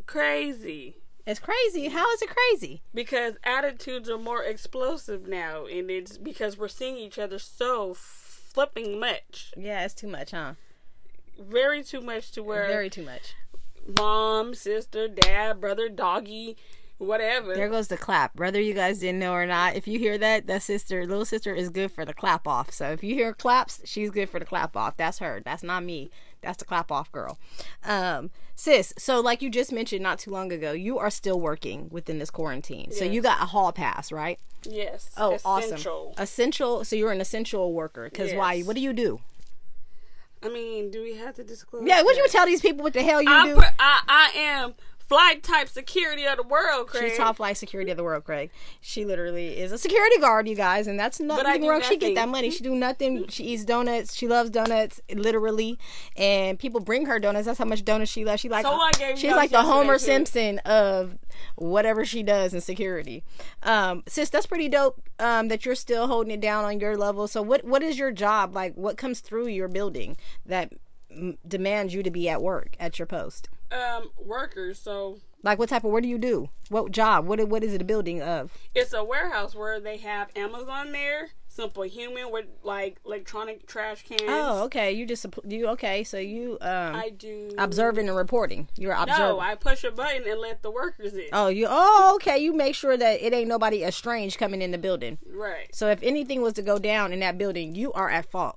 crazy 0.04 0.96
It's 1.24 1.38
crazy. 1.38 1.88
How 1.90 2.10
is 2.12 2.22
it 2.22 2.28
crazy? 2.28 2.82
because 2.92 3.34
attitudes 3.44 4.10
are 4.10 4.18
more 4.18 4.42
explosive 4.42 5.28
now, 5.28 5.66
and 5.66 5.88
it's 5.92 6.18
because 6.18 6.58
we're 6.58 6.66
seeing 6.66 6.96
each 6.96 7.20
other 7.20 7.38
so 7.38 7.94
flipping 7.94 8.98
much, 8.98 9.52
Yeah, 9.56 9.84
it's 9.84 9.94
too 9.94 10.08
much, 10.08 10.32
huh? 10.32 10.54
very 11.38 11.84
too 11.84 12.00
much 12.00 12.32
to 12.32 12.42
where 12.42 12.66
Very 12.66 12.90
too 12.90 13.04
much. 13.04 13.34
mom, 13.96 14.54
sister, 14.56 15.06
dad, 15.06 15.60
brother, 15.60 15.88
doggy, 15.88 16.56
whatever. 17.02 17.54
There 17.54 17.68
goes 17.68 17.88
the 17.88 17.96
clap. 17.96 18.36
Whether 18.36 18.60
you 18.60 18.74
guys 18.74 19.00
didn't 19.00 19.18
know 19.18 19.32
or 19.32 19.46
not, 19.46 19.76
if 19.76 19.86
you 19.86 19.98
hear 19.98 20.16
that, 20.18 20.46
that 20.46 20.62
sister, 20.62 21.06
little 21.06 21.24
sister, 21.24 21.54
is 21.54 21.68
good 21.68 21.90
for 21.90 22.04
the 22.04 22.14
clap 22.14 22.46
off. 22.46 22.72
So 22.72 22.90
if 22.90 23.02
you 23.02 23.14
hear 23.14 23.34
claps, 23.34 23.80
she's 23.84 24.10
good 24.10 24.28
for 24.28 24.38
the 24.38 24.46
clap 24.46 24.76
off. 24.76 24.96
That's 24.96 25.18
her. 25.18 25.42
That's 25.44 25.62
not 25.62 25.84
me. 25.84 26.10
That's 26.40 26.58
the 26.58 26.64
clap 26.64 26.90
off 26.90 27.10
girl. 27.12 27.38
Um, 27.84 28.30
sis, 28.54 28.92
so 28.98 29.20
like 29.20 29.42
you 29.42 29.50
just 29.50 29.72
mentioned 29.72 30.02
not 30.02 30.18
too 30.18 30.30
long 30.30 30.52
ago, 30.52 30.72
you 30.72 30.98
are 30.98 31.10
still 31.10 31.40
working 31.40 31.88
within 31.90 32.18
this 32.18 32.30
quarantine. 32.30 32.90
So 32.90 33.04
you 33.04 33.22
got 33.22 33.42
a 33.42 33.46
hall 33.46 33.72
pass, 33.72 34.10
right? 34.10 34.38
yes. 34.64 35.10
Oh, 35.16 35.34
essential. 35.34 36.10
awesome. 36.12 36.22
Essential. 36.22 36.84
So 36.84 36.96
you're 36.96 37.12
an 37.12 37.20
essential 37.20 37.72
worker. 37.72 38.08
Because 38.08 38.32
why? 38.32 38.60
What 38.62 38.76
do 38.76 38.82
you 38.82 38.92
do? 38.92 39.20
I 40.44 40.48
mean, 40.48 40.90
do 40.90 41.02
we 41.02 41.14
have 41.16 41.36
to 41.36 41.44
disclose? 41.44 41.84
Yeah, 41.86 42.02
would 42.02 42.16
you 42.16 42.26
tell 42.28 42.46
these 42.46 42.60
people 42.60 42.82
what 42.82 42.94
the 42.94 43.02
hell 43.02 43.22
you 43.22 43.30
I, 43.30 43.46
do? 43.46 43.54
put, 43.54 43.64
I 43.78 44.02
I 44.08 44.38
am 44.38 44.74
flight 45.08 45.42
type 45.42 45.68
security 45.68 46.26
of 46.26 46.36
the 46.36 46.42
world, 46.42 46.88
Craig. 46.88 47.10
She's 47.10 47.18
top 47.18 47.36
flight 47.36 47.56
security 47.56 47.90
of 47.90 47.96
the 47.96 48.04
world, 48.04 48.24
Craig. 48.24 48.50
She 48.80 49.04
literally 49.04 49.58
is 49.58 49.72
a 49.72 49.78
security 49.78 50.18
guard, 50.18 50.48
you 50.48 50.54
guys, 50.54 50.86
and 50.86 50.98
that's 50.98 51.20
nothing 51.20 51.66
wrong. 51.66 51.82
She 51.82 51.96
get 51.96 52.14
that 52.16 52.28
money. 52.28 52.50
She 52.50 52.62
do 52.62 52.74
nothing. 52.74 53.26
She 53.28 53.44
eats 53.44 53.64
donuts. 53.64 54.14
She 54.14 54.28
loves 54.28 54.50
donuts, 54.50 55.00
literally, 55.14 55.78
and 56.16 56.58
people 56.58 56.80
bring 56.80 57.06
her 57.06 57.18
donuts. 57.18 57.46
That's 57.46 57.58
how 57.58 57.64
much 57.64 57.84
donuts 57.84 58.10
she 58.10 58.24
loves. 58.24 58.40
She 58.40 58.48
like 58.48 58.66
she's 59.16 59.32
like 59.32 59.50
the 59.50 59.62
Homer. 59.62 59.98
Simpson 60.02 60.58
of 60.60 61.18
whatever 61.56 62.04
she 62.04 62.22
does 62.22 62.54
in 62.54 62.60
security. 62.60 63.24
Um, 63.62 64.02
sis, 64.08 64.30
that's 64.30 64.46
pretty 64.46 64.68
dope. 64.68 65.00
Um, 65.18 65.48
that 65.48 65.64
you're 65.64 65.74
still 65.74 66.06
holding 66.06 66.32
it 66.32 66.40
down 66.40 66.64
on 66.64 66.80
your 66.80 66.96
level. 66.96 67.28
So 67.28 67.42
what 67.42 67.64
what 67.64 67.82
is 67.82 67.98
your 67.98 68.10
job 68.10 68.54
like? 68.54 68.74
What 68.74 68.96
comes 68.96 69.20
through 69.20 69.48
your 69.48 69.68
building 69.68 70.16
that 70.46 70.72
mm, 71.14 71.36
demands 71.46 71.94
you 71.94 72.02
to 72.02 72.10
be 72.10 72.28
at 72.28 72.42
work 72.42 72.76
at 72.80 72.98
your 72.98 73.06
post? 73.06 73.48
Um 73.72 74.10
workers. 74.18 74.78
So 74.78 75.18
Like 75.42 75.58
what 75.58 75.68
type 75.68 75.84
of 75.84 75.90
what 75.90 76.02
do 76.02 76.08
you 76.08 76.18
do? 76.18 76.48
What 76.68 76.92
job? 76.92 77.26
What 77.26 77.46
what 77.48 77.64
is 77.64 77.72
it 77.74 77.82
a 77.82 77.84
building 77.84 78.22
of? 78.22 78.52
it's 78.74 78.92
a 78.92 79.02
warehouse 79.04 79.54
where 79.54 79.80
they 79.80 79.96
have 79.98 80.28
Amazon 80.36 80.92
there, 80.92 81.30
simplehuman 81.50 82.30
with 82.30 82.46
like 82.62 82.98
electronic 83.04 83.66
trash 83.66 84.02
cans. 84.04 84.22
Oh, 84.26 84.64
okay. 84.64 84.92
You 84.92 85.04
just 85.06 85.26
you 85.46 85.66
okay? 85.68 86.04
So 86.04 86.18
you 86.18 86.58
um 86.60 86.94
I 86.94 87.10
do 87.10 87.54
observing 87.58 88.08
and 88.08 88.16
reporting. 88.16 88.68
You're 88.76 88.92
observing. 88.94 89.36
No, 89.36 89.40
I 89.40 89.54
push 89.54 89.84
a 89.84 89.90
button 89.90 90.22
and 90.26 90.40
let 90.40 90.62
the 90.62 90.70
workers 90.70 91.14
in. 91.14 91.28
oh, 91.32 91.48
you 91.48 91.66
oh 91.68 92.12
okay. 92.16 92.38
You 92.38 92.52
make 92.54 92.74
sure 92.74 92.96
that 92.96 93.20
it 93.22 93.32
ain't 93.32 93.48
nobody 93.48 93.82
estranged 93.84 94.38
coming 94.38 94.62
in 94.62 94.70
the 94.70 94.78
building. 94.78 95.18
Right. 95.26 95.74
So 95.74 95.88
if 95.88 96.02
anything 96.02 96.42
was 96.42 96.52
to 96.54 96.62
go 96.62 96.78
down 96.78 97.12
in 97.12 97.20
that 97.20 97.38
building, 97.38 97.74
you 97.74 97.92
are 97.92 98.08
at 98.10 98.30
fault. 98.30 98.56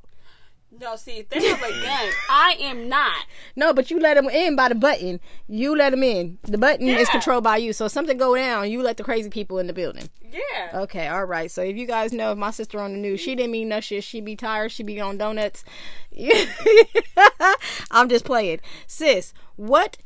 No, 0.79 0.95
see, 0.95 1.19
if 1.19 1.29
they 1.29 1.45
have 1.47 1.61
a 1.61 1.69
gun, 1.81 2.09
I 2.29 2.57
am 2.59 2.89
not. 2.89 3.25
No, 3.55 3.73
but 3.73 3.89
you 3.89 3.99
let 3.99 4.15
them 4.15 4.29
in 4.29 4.55
by 4.55 4.69
the 4.69 4.75
button. 4.75 5.19
You 5.47 5.75
let 5.75 5.91
them 5.91 6.03
in. 6.03 6.37
The 6.43 6.57
button 6.57 6.87
is 6.87 7.09
controlled 7.09 7.43
by 7.43 7.57
you. 7.57 7.73
So 7.73 7.85
if 7.85 7.91
something 7.91 8.17
go 8.17 8.35
down, 8.35 8.69
you 8.69 8.81
let 8.81 8.97
the 8.97 9.03
crazy 9.03 9.29
people 9.29 9.59
in 9.59 9.67
the 9.67 9.73
building. 9.73 10.09
Yeah. 10.21 10.81
Okay, 10.81 11.07
all 11.07 11.25
right. 11.25 11.49
So 11.49 11.61
if 11.61 11.77
you 11.77 11.87
guys 11.87 12.11
know 12.11 12.31
if 12.31 12.37
my 12.37 12.51
sister 12.51 12.79
on 12.81 12.91
the 12.91 12.99
news, 12.99 13.21
she 13.21 13.35
didn't 13.35 13.51
mean 13.51 13.69
no 13.69 13.79
shit. 13.79 14.03
She 14.03 14.19
be 14.21 14.35
tired. 14.35 14.71
She 14.71 14.83
be 14.83 14.99
on 14.99 15.17
donuts. 15.17 15.63
I'm 17.91 18.09
just 18.09 18.25
playing, 18.25 18.59
sis. 18.87 19.33
What 19.55 19.97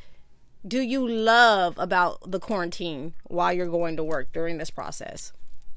do 0.67 0.81
you 0.81 1.07
love 1.07 1.75
about 1.77 2.29
the 2.29 2.39
quarantine 2.39 3.13
while 3.23 3.53
you're 3.53 3.67
going 3.67 3.95
to 3.97 4.03
work 4.03 4.31
during 4.33 4.57
this 4.57 4.69
process? 4.69 5.33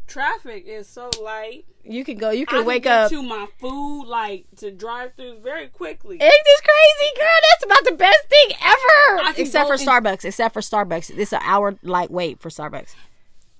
Traffic 0.06 0.64
is 0.66 0.88
so 0.88 1.10
light. 1.22 1.64
You 1.84 2.04
can 2.04 2.16
go. 2.16 2.30
You 2.30 2.42
I 2.42 2.44
can 2.50 2.58
can 2.60 2.66
wake 2.66 2.86
up. 2.86 3.10
to 3.10 3.22
my 3.22 3.46
food 3.58 4.04
like 4.06 4.44
to 4.56 4.70
drive 4.70 5.14
through 5.16 5.40
very 5.40 5.66
quickly. 5.68 6.14
Ain't 6.20 6.20
this 6.44 6.60
crazy, 6.60 7.12
girl? 7.16 7.26
That's 7.50 7.64
about 7.64 7.84
the 7.84 7.96
best 7.96 8.24
thing 8.28 8.56
ever. 8.64 9.32
Except 9.36 9.66
for 9.68 9.74
in- 9.74 9.80
Starbucks. 9.80 10.24
Except 10.24 10.52
for 10.54 10.60
Starbucks. 10.60 11.16
It's 11.18 11.32
an 11.32 11.40
hour 11.42 11.76
light 11.82 12.10
wait 12.10 12.38
for 12.40 12.50
Starbucks. 12.50 12.94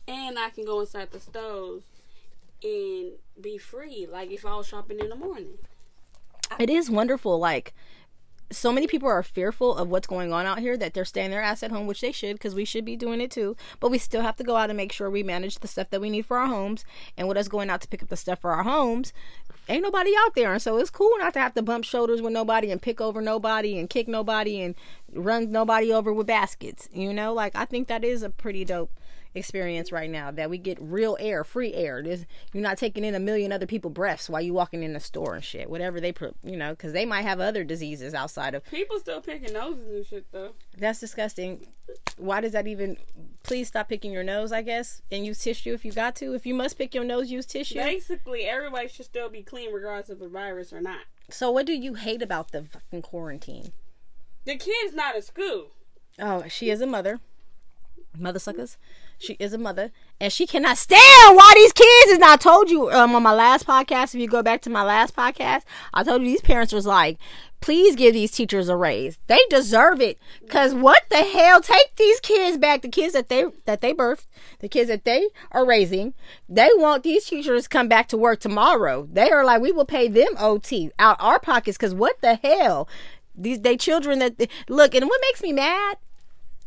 and 0.09 0.39
I 0.39 0.51
can 0.51 0.65
go 0.65 0.81
inside 0.81 1.11
the 1.11 1.21
stores 1.21 1.83
and 2.63 3.13
be 3.41 3.59
free. 3.59 4.07
Like 4.11 4.31
if 4.31 4.47
I 4.47 4.55
was 4.57 4.69
shopping 4.69 5.01
in 5.01 5.09
the 5.09 5.17
morning. 5.17 5.59
It 6.59 6.69
is 6.71 6.91
wonderful. 6.91 7.39
Like, 7.39 7.73
so 8.51 8.73
many 8.73 8.87
people 8.87 9.09
are 9.09 9.23
fearful 9.23 9.75
of 9.77 9.89
what's 9.89 10.07
going 10.07 10.33
on 10.33 10.47
out 10.47 10.59
here 10.59 10.77
that 10.77 10.95
they're 10.95 11.05
staying 11.05 11.31
their 11.31 11.43
ass 11.43 11.63
at 11.63 11.71
home, 11.71 11.87
which 11.87 12.01
they 12.01 12.13
should, 12.13 12.35
because 12.35 12.55
we 12.55 12.65
should 12.65 12.85
be 12.85 12.97
doing 12.97 13.21
it 13.21 13.31
too. 13.31 13.57
But 13.81 13.91
we 13.91 13.99
still 13.99 14.23
have 14.23 14.37
to 14.37 14.45
go 14.45 14.57
out 14.57 14.71
and 14.71 14.77
make 14.77 14.93
sure 14.93 15.11
we 15.11 15.23
manage 15.23 15.59
the 15.59 15.69
stuff 15.69 15.91
that 15.91 16.01
we 16.01 16.11
need 16.11 16.27
for 16.27 16.39
our 16.39 16.49
homes. 16.49 16.85
And 17.17 17.29
with 17.29 17.37
us 17.37 17.49
going 17.49 17.71
out 17.71 17.81
to 17.83 17.89
pick 17.89 18.03
up 18.03 18.09
the 18.09 18.17
stuff 18.17 18.41
for 18.41 18.53
our 18.53 18.63
homes, 18.63 19.13
ain't 19.69 19.83
nobody 19.83 20.13
out 20.19 20.35
there. 20.35 20.53
And 20.53 20.63
so 20.63 20.77
it's 20.77 20.91
cool 20.91 21.13
not 21.19 21.35
to 21.35 21.41
have 21.41 21.55
to 21.55 21.63
bump 21.63 21.85
shoulders 21.85 22.21
with 22.21 22.33
nobody 22.33 22.71
and 22.71 22.83
pick 22.83 23.01
over 23.01 23.21
nobody 23.21 23.79
and 23.79 23.89
kick 23.89 24.09
nobody 24.09 24.61
and 24.61 24.75
run 25.13 25.51
nobody 25.51 25.93
over 25.93 26.13
with 26.13 26.27
baskets. 26.27 26.89
You 26.93 27.13
know, 27.13 27.33
like, 27.33 27.57
I 27.57 27.65
think 27.65 27.89
that 27.89 28.05
is 28.05 28.23
a 28.23 28.31
pretty 28.31 28.65
dope 28.65 28.91
experience 29.35 29.93
right 29.93 30.11
now 30.11 30.31
that 30.31 30.51
we 30.51 30.59
get 30.59 30.79
real 30.81 31.17
air, 31.21 31.45
free 31.45 31.75
air. 31.75 32.03
There's, 32.03 32.27
you're 32.53 32.63
not 32.63 32.79
taking 32.79 33.05
in 33.05 33.15
a 33.15 33.21
million 33.21 33.53
other 33.53 33.67
people 33.67 33.91
breaths 33.91 34.29
while 34.29 34.43
you 34.43 34.53
walking 34.53 34.83
in 34.83 34.93
the 34.93 35.01
store 35.01 35.35
and 35.35 35.45
shit. 35.45 35.71
Whatever 35.71 36.01
they 36.01 36.13
put, 36.13 36.35
you 36.43 36.57
know, 36.57 36.71
because 36.71 36.93
they 36.93 37.05
might 37.05 37.23
have 37.23 37.41
other 37.41 37.65
diseases 37.65 38.15
outside 38.15 38.55
of. 38.55 38.65
People 38.67 38.99
still 38.99 39.21
picking 39.21 39.53
noses 39.53 39.89
and 39.89 40.07
shit 40.07 40.27
though. 40.33 40.53
That's 40.77 41.01
disgusting. 41.01 41.67
Why 42.17 42.41
does 42.41 42.53
that 42.53 42.67
even? 42.67 42.97
Please 43.43 43.69
stop 43.69 43.89
picking 43.89 44.13
your 44.13 44.25
nose. 44.25 44.53
I 44.53 44.63
guess 44.63 45.03
and 45.11 45.27
use 45.27 45.39
tissue 45.41 45.73
if 45.73 45.85
you 45.85 45.93
got 45.93 46.15
to. 46.17 46.35
If 46.35 46.47
you 46.47 46.55
must 46.55 46.79
pick 46.79 46.95
your 46.95 47.05
nose, 47.05 47.31
use 47.31 47.47
tissue. 47.47 47.75
Basically, 47.75 48.45
everybody 48.45 48.89
should 48.89 49.07
still 49.07 49.29
be 49.29 49.43
clean 49.43 49.73
regardless 49.73 50.11
of 50.11 50.19
the 50.19 50.29
virus 50.29 50.73
or 50.73 50.81
not. 50.81 51.01
So 51.31 51.51
what 51.51 51.67
do 51.67 51.73
you 51.73 51.95
hate 51.95 52.23
about 52.23 52.53
the 52.53 52.63
fucking 52.63 53.03
quarantine? 53.03 53.73
The 54.45 54.57
kid's 54.57 54.95
not 54.95 55.17
at 55.17 55.25
school. 55.25 55.71
Oh, 56.19 56.45
she 56.49 56.71
is 56.71 56.81
a 56.81 56.87
mother. 56.87 57.21
Mother 58.19 58.39
suckers. 58.39 58.77
She 59.19 59.35
is 59.35 59.53
a 59.53 59.59
mother, 59.59 59.93
and 60.21 60.33
she 60.33 60.47
cannot 60.47 60.79
stand 60.79 61.37
why 61.37 61.53
these 61.55 61.73
kids 61.73 62.13
is 62.13 62.19
not. 62.19 62.41
told 62.41 62.71
you 62.71 62.91
um, 62.91 63.15
on 63.15 63.23
my 63.23 63.33
last 63.33 63.67
podcast. 63.67 64.15
If 64.15 64.21
you 64.21 64.29
go 64.29 64.43
back 64.43 64.63
to 64.63 64.71
my 64.71 64.83
last 64.83 65.17
podcast, 65.17 65.63
I 65.95 66.03
told 66.03 66.23
you 66.23 66.29
these 66.29 66.41
parents 66.41 66.73
was 66.73 66.87
like, 66.87 67.19
please 67.61 67.97
give 67.97 68.13
these 68.13 68.33
teachers 68.33 68.69
a 68.69 68.77
raise. 68.77 69.19
They 69.29 69.39
deserve 69.49 70.01
it. 70.01 70.19
Cause 70.49 70.75
what 70.75 71.05
the 71.09 71.23
hell? 71.23 71.61
Take 71.61 71.97
these 71.97 72.21
kids 72.21 72.59
back. 72.59 72.83
The 72.83 72.89
kids 72.89 73.15
that 73.15 73.29
they 73.29 73.47
that 73.65 73.81
they 73.81 73.95
birthed, 73.95 74.27
the 74.59 74.69
kids 74.69 74.89
that 74.89 75.05
they 75.05 75.29
are 75.53 75.65
raising. 75.65 76.13
They 76.49 76.69
want 76.75 77.05
these 77.05 77.25
teachers 77.25 77.69
come 77.69 77.89
back 77.89 78.09
to 78.09 78.17
work 78.17 78.41
tomorrow. 78.41 79.09
They 79.11 79.31
are 79.31 79.45
like, 79.45 79.63
we 79.63 79.73
will 79.73 79.87
pay 79.87 80.09
them 80.09 80.35
OT 80.39 80.91
out 80.99 81.17
our 81.21 81.39
pockets. 81.39 81.79
Cause 81.79 81.95
what 81.95 82.21
the 82.21 82.35
hell? 82.35 82.89
These 83.35 83.61
they 83.61 83.77
children 83.77 84.19
that 84.19 84.49
look. 84.69 84.95
And 84.95 85.07
what 85.07 85.21
makes 85.23 85.43
me 85.43 85.53
mad 85.53 85.97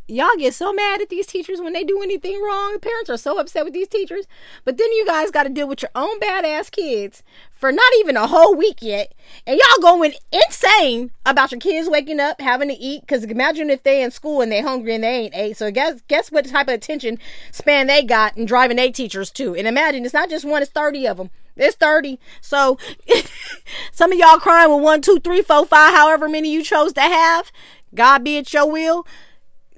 y'all 0.08 0.36
get 0.38 0.54
so 0.54 0.72
mad 0.72 1.00
at 1.00 1.08
these 1.08 1.26
teachers 1.26 1.60
when 1.60 1.72
they 1.72 1.84
do 1.84 2.02
anything 2.02 2.40
wrong. 2.42 2.78
Parents 2.80 3.10
are 3.10 3.16
so 3.16 3.38
upset 3.38 3.64
with 3.64 3.74
these 3.74 3.88
teachers. 3.88 4.26
But 4.64 4.78
then 4.78 4.90
you 4.92 5.04
guys 5.06 5.30
got 5.30 5.44
to 5.44 5.48
deal 5.48 5.68
with 5.68 5.82
your 5.82 5.90
own 5.94 6.20
badass 6.20 6.70
kids 6.70 7.22
for 7.52 7.72
not 7.72 7.92
even 7.98 8.16
a 8.16 8.26
whole 8.26 8.54
week 8.54 8.78
yet. 8.80 9.14
And 9.46 9.58
y'all 9.58 9.82
going 9.82 10.14
insane 10.32 11.10
about 11.24 11.50
your 11.50 11.60
kids 11.60 11.88
waking 11.88 12.20
up, 12.20 12.40
having 12.40 12.68
to 12.68 12.74
eat. 12.74 13.00
Because 13.02 13.24
imagine 13.24 13.70
if 13.70 13.82
they 13.82 14.02
in 14.02 14.10
school 14.10 14.40
and 14.40 14.52
they 14.52 14.60
hungry 14.60 14.94
and 14.94 15.04
they 15.04 15.24
ain't 15.24 15.34
ate. 15.36 15.56
So 15.56 15.70
guess 15.70 16.00
guess 16.08 16.30
what 16.30 16.46
type 16.46 16.68
of 16.68 16.74
attention 16.74 17.18
span 17.50 17.86
they 17.86 18.02
got 18.02 18.36
and 18.36 18.46
driving 18.46 18.78
eight 18.78 18.94
teachers 18.94 19.30
too. 19.30 19.54
And 19.54 19.66
imagine 19.66 20.04
it's 20.04 20.14
not 20.14 20.30
just 20.30 20.44
one, 20.44 20.62
it's 20.62 20.70
30 20.70 21.06
of 21.08 21.16
them. 21.16 21.30
It's 21.56 21.76
30. 21.76 22.18
So 22.40 22.78
some 23.92 24.12
of 24.12 24.18
y'all 24.18 24.38
crying 24.38 24.72
with 24.72 24.84
one, 24.84 25.00
two, 25.00 25.18
three, 25.20 25.42
four, 25.42 25.66
five, 25.66 25.94
however 25.94 26.28
many 26.28 26.52
you 26.52 26.62
chose 26.62 26.92
to 26.92 27.00
have. 27.00 27.50
God 27.94 28.24
be 28.24 28.36
it 28.36 28.52
your 28.52 28.70
will 28.70 29.06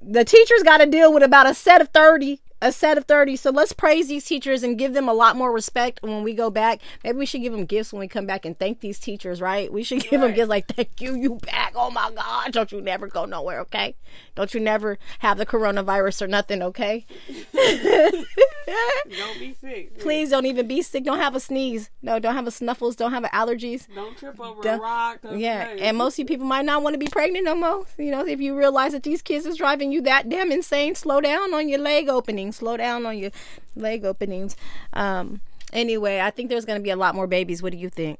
the 0.01 0.25
teachers 0.25 0.63
got 0.63 0.77
to 0.77 0.85
deal 0.85 1.13
with 1.13 1.23
about 1.23 1.49
a 1.49 1.53
set 1.53 1.81
of 1.81 1.89
30 1.89 2.39
a 2.61 2.71
set 2.71 2.97
of 2.97 3.05
30 3.05 3.37
so 3.37 3.51
let's 3.51 3.71
praise 3.71 4.09
these 4.09 4.25
teachers 4.25 4.63
and 4.63 4.77
give 4.77 4.93
them 4.93 5.07
a 5.07 5.13
lot 5.13 5.37
more 5.37 5.51
respect 5.51 6.01
when 6.01 6.23
we 6.23 6.33
go 6.33 6.49
back. 6.49 6.81
Maybe 7.03 7.17
we 7.17 7.25
should 7.25 7.41
give 7.41 7.53
them 7.53 7.65
gifts 7.65 7.93
when 7.93 8.01
we 8.01 8.07
come 8.07 8.25
back 8.25 8.45
and 8.45 8.57
thank 8.57 8.81
these 8.81 8.99
teachers 8.99 9.41
right? 9.41 9.71
We 9.71 9.83
should 9.83 10.03
give 10.03 10.19
right. 10.19 10.27
them 10.27 10.35
gifts 10.35 10.49
like 10.49 10.67
thank 10.67 10.99
you 10.99 11.15
you 11.15 11.35
back. 11.35 11.73
Oh 11.75 11.89
my 11.89 12.11
god 12.13 12.51
don't 12.51 12.71
you 12.71 12.81
never 12.81 13.07
go 13.07 13.25
nowhere 13.25 13.61
okay? 13.61 13.95
Don't 14.35 14.53
you 14.53 14.59
never 14.59 14.97
have 15.19 15.37
the 15.37 15.45
coronavirus 15.45 16.21
or 16.23 16.27
nothing 16.27 16.61
okay 16.63 17.05
don't 19.17 19.39
be 19.39 19.55
sick 19.59 19.99
please 19.99 20.29
don't 20.29 20.45
even 20.45 20.67
be 20.67 20.81
sick 20.81 21.03
don't 21.03 21.19
have 21.19 21.35
a 21.35 21.39
sneeze 21.39 21.89
no 22.01 22.19
don't 22.19 22.35
have 22.35 22.47
a 22.47 22.51
snuffles 22.51 22.95
don't 22.95 23.11
have 23.11 23.23
allergies 23.23 23.87
don't 23.93 24.17
trip 24.17 24.39
over 24.39 24.61
don't, 24.61 24.79
a 24.79 24.81
rock 24.81 25.19
yeah 25.35 25.69
and 25.79 25.97
most 25.97 26.15
of 26.15 26.19
you 26.19 26.25
people 26.25 26.45
might 26.45 26.65
not 26.65 26.83
want 26.83 26.93
to 26.93 26.97
be 26.97 27.07
pregnant 27.07 27.45
no 27.45 27.55
more 27.55 27.85
you 27.97 28.11
know 28.11 28.25
if 28.25 28.39
you 28.39 28.55
realize 28.55 28.91
that 28.91 29.03
these 29.03 29.21
kids 29.21 29.45
is 29.45 29.57
driving 29.57 29.91
you 29.91 30.01
that 30.01 30.29
damn 30.29 30.51
insane 30.51 30.95
slow 30.95 31.21
down 31.21 31.53
on 31.53 31.69
your 31.69 31.79
leg 31.79 32.09
openings. 32.09 32.57
Slow 32.57 32.77
down 32.77 33.05
on 33.05 33.17
your 33.17 33.31
leg 33.75 34.05
openings. 34.05 34.55
Um, 34.93 35.41
anyway, 35.73 36.19
I 36.19 36.29
think 36.29 36.49
there's 36.49 36.65
going 36.65 36.79
to 36.79 36.83
be 36.83 36.91
a 36.91 36.95
lot 36.95 37.15
more 37.15 37.27
babies. 37.27 37.63
What 37.63 37.71
do 37.71 37.77
you 37.77 37.89
think? 37.89 38.19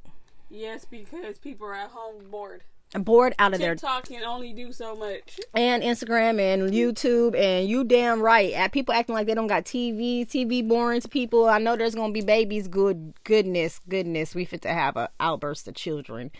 Yes, 0.49 0.85
because 0.85 1.37
people 1.37 1.67
are 1.67 1.75
at 1.75 1.89
home 1.91 2.25
bored. 2.31 2.63
Bored 2.93 3.35
out 3.37 3.53
of 3.53 3.59
TikTok 3.59 3.65
their 3.65 3.75
TikTok 3.75 4.07
can 4.07 4.23
only 4.23 4.51
do 4.51 4.71
so 4.71 4.95
much. 4.95 5.39
And 5.53 5.83
Instagram 5.83 6.39
and 6.39 6.71
YouTube 6.73 7.37
and 7.37 7.69
you 7.69 7.83
damn 7.83 8.19
right. 8.19 8.51
At 8.53 8.71
people 8.71 8.95
acting 8.95 9.13
like 9.13 9.27
they 9.27 9.35
don't 9.35 9.47
got 9.47 9.65
TV, 9.65 10.25
TV 10.25 10.67
boring 10.67 11.01
to 11.01 11.07
people. 11.07 11.47
I 11.47 11.59
know 11.59 11.75
there's 11.75 11.93
gonna 11.93 12.13
be 12.13 12.21
babies. 12.21 12.67
Good 12.67 13.13
goodness, 13.23 13.79
goodness, 13.87 14.33
we 14.33 14.43
fit 14.43 14.63
to 14.63 14.73
have 14.73 14.97
a 14.97 15.09
outburst 15.19 15.67
of 15.67 15.75
children. 15.75 16.31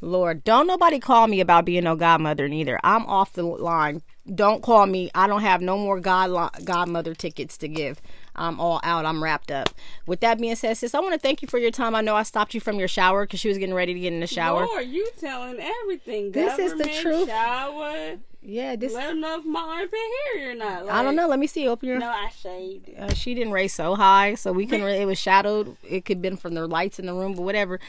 Lord, 0.00 0.42
don't 0.42 0.66
nobody 0.66 0.98
call 0.98 1.28
me 1.28 1.40
about 1.40 1.64
being 1.64 1.84
no 1.84 1.94
godmother 1.94 2.48
neither. 2.48 2.80
I'm 2.82 3.06
off 3.06 3.32
the 3.32 3.44
line 3.44 4.02
don't 4.34 4.62
call 4.62 4.86
me. 4.86 5.10
I 5.14 5.26
don't 5.26 5.40
have 5.40 5.60
no 5.60 5.76
more 5.76 6.00
god 6.00 6.52
godmother 6.64 7.14
tickets 7.14 7.56
to 7.58 7.68
give. 7.68 8.00
I'm 8.38 8.60
all 8.60 8.80
out. 8.82 9.04
I'm 9.04 9.22
wrapped 9.22 9.50
up. 9.50 9.70
With 10.06 10.20
that 10.20 10.38
being 10.38 10.56
said, 10.56 10.76
sis, 10.76 10.94
I 10.94 11.00
want 11.00 11.14
to 11.14 11.18
thank 11.18 11.42
you 11.42 11.48
for 11.48 11.58
your 11.58 11.70
time. 11.70 11.94
I 11.94 12.00
know 12.00 12.16
I 12.16 12.22
stopped 12.22 12.54
you 12.54 12.60
from 12.60 12.78
your 12.78 12.88
shower 12.88 13.24
because 13.24 13.40
she 13.40 13.48
was 13.48 13.58
getting 13.58 13.74
ready 13.74 13.94
to 13.94 14.00
get 14.00 14.12
in 14.12 14.20
the 14.20 14.26
shower. 14.26 14.66
Lord, 14.66 14.88
you 14.88 15.08
telling 15.18 15.58
everything. 15.60 16.32
This 16.32 16.56
Government, 16.56 16.80
is 16.80 16.96
the 16.96 17.02
truth. 17.02 17.28
Shower. 17.28 18.18
Yeah, 18.40 18.76
this. 18.76 18.94
Let 18.94 19.08
them 19.08 19.20
know 19.20 19.38
if 19.38 19.44
my 19.44 19.60
armpit 19.60 19.98
hair 20.34 20.52
or 20.52 20.54
not. 20.54 20.86
Like, 20.86 20.94
I 20.94 21.02
don't 21.02 21.16
know. 21.16 21.26
Let 21.26 21.40
me 21.40 21.48
see. 21.48 21.66
Open 21.66 21.88
your. 21.88 21.98
No, 21.98 22.08
I 22.08 22.30
shaved. 22.30 22.88
Uh, 22.96 23.12
she 23.12 23.34
didn't 23.34 23.52
raise 23.52 23.74
so 23.74 23.96
high, 23.96 24.36
so 24.36 24.52
we 24.52 24.64
couldn't. 24.64 24.84
Really, 24.86 24.98
it 24.98 25.06
was 25.06 25.18
shadowed. 25.18 25.76
It 25.82 26.04
could 26.04 26.18
have 26.18 26.22
been 26.22 26.36
from 26.36 26.54
the 26.54 26.66
lights 26.68 27.00
in 27.00 27.06
the 27.06 27.14
room, 27.14 27.34
but 27.34 27.42
whatever. 27.42 27.80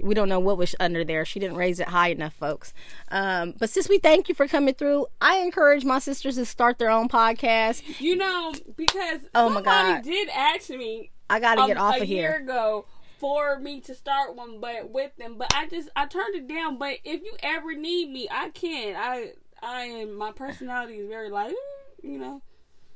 We 0.00 0.14
don't 0.14 0.28
know 0.28 0.38
what 0.38 0.58
was 0.58 0.76
under 0.78 1.04
there. 1.04 1.24
She 1.24 1.40
didn't 1.40 1.56
raise 1.56 1.80
it 1.80 1.88
high 1.88 2.08
enough, 2.08 2.34
folks. 2.34 2.72
Um, 3.10 3.54
but 3.58 3.68
since 3.68 3.88
we 3.88 3.98
thank 3.98 4.28
you 4.28 4.34
for 4.34 4.46
coming 4.46 4.74
through, 4.74 5.06
I 5.20 5.38
encourage 5.38 5.84
my 5.84 5.98
sisters 5.98 6.36
to 6.36 6.44
start 6.44 6.78
their 6.78 6.90
own 6.90 7.08
podcast. 7.08 7.82
You 8.00 8.16
know, 8.16 8.54
because 8.76 9.20
oh 9.34 9.48
my 9.48 9.62
god, 9.62 10.02
did 10.02 10.28
ask 10.28 10.70
me. 10.70 11.10
I 11.28 11.40
got 11.40 11.56
to 11.56 11.66
get 11.66 11.78
off 11.78 12.00
of 12.00 12.06
here. 12.06 12.28
A 12.28 12.30
year 12.30 12.36
ago 12.38 12.86
for 13.18 13.58
me 13.58 13.80
to 13.80 13.94
start 13.94 14.36
one, 14.36 14.60
but 14.60 14.90
with 14.90 15.16
them, 15.16 15.36
but 15.36 15.52
I 15.54 15.66
just 15.66 15.88
I 15.96 16.06
turned 16.06 16.36
it 16.36 16.46
down. 16.46 16.78
But 16.78 16.98
if 17.04 17.22
you 17.22 17.34
ever 17.42 17.74
need 17.74 18.10
me, 18.10 18.28
I 18.30 18.50
can. 18.50 18.94
I 18.96 19.32
I 19.62 19.82
am 19.82 20.16
my 20.16 20.32
personality 20.32 20.94
is 20.94 21.08
very 21.08 21.30
like 21.30 21.54
you 22.02 22.18
know. 22.18 22.42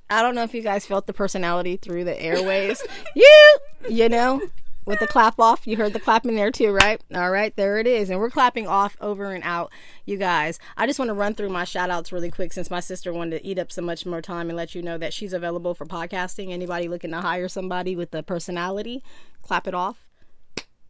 I 0.09 0.23
don't 0.23 0.35
know 0.35 0.43
if 0.43 0.55
you 0.55 0.63
guys 0.63 0.87
felt 0.87 1.07
the 1.07 1.13
personality 1.13 1.77
through 1.77 2.05
the 2.05 2.21
airways. 2.21 2.83
you, 3.15 3.59
you 3.89 4.09
know, 4.09 4.43
with 4.85 4.99
the 4.99 5.07
clap 5.07 5.39
off. 5.39 5.69
You 5.69 5.77
heard 5.77 5.93
the 5.93 6.01
clapping 6.01 6.35
there 6.35 6.51
too, 6.51 6.73
right? 6.73 7.01
All 7.15 7.31
right, 7.31 7.55
there 7.55 7.79
it 7.79 7.87
is. 7.87 8.11
And 8.11 8.19
we're 8.19 8.29
clapping 8.29 8.67
off 8.67 8.97
over 9.01 9.33
and 9.33 9.45
out, 9.45 9.71
you 10.05 10.17
guys. 10.17 10.59
I 10.77 10.89
just 10.89 10.99
want 10.99 11.11
to 11.11 11.15
run 11.15 11.35
through 11.35 11.51
my 11.51 11.63
shout 11.63 11.91
outs 11.91 12.11
really 12.11 12.31
quick 12.31 12.53
since 12.53 12.71
my 12.71 12.81
sister 12.81 13.13
wanted 13.13 13.39
to 13.39 13.47
eat 13.47 13.61
up 13.61 13.71
so 13.71 13.83
much 13.83 14.05
more 14.05 14.21
time 14.21 14.49
and 14.51 14.57
let 14.57 14.75
you 14.75 14.83
know 14.83 14.99
that 14.99 15.13
she's 15.13 15.33
available 15.33 15.75
for 15.75 15.87
podcasting. 15.87 16.51
Anybody 16.51 16.89
looking 16.89 17.13
to 17.13 17.21
hire 17.21 17.49
somebody 17.49 17.95
with 17.95 18.11
the 18.11 18.25
personality, 18.25 19.05
clap 19.43 19.69
it 19.69 19.75
off 19.75 20.11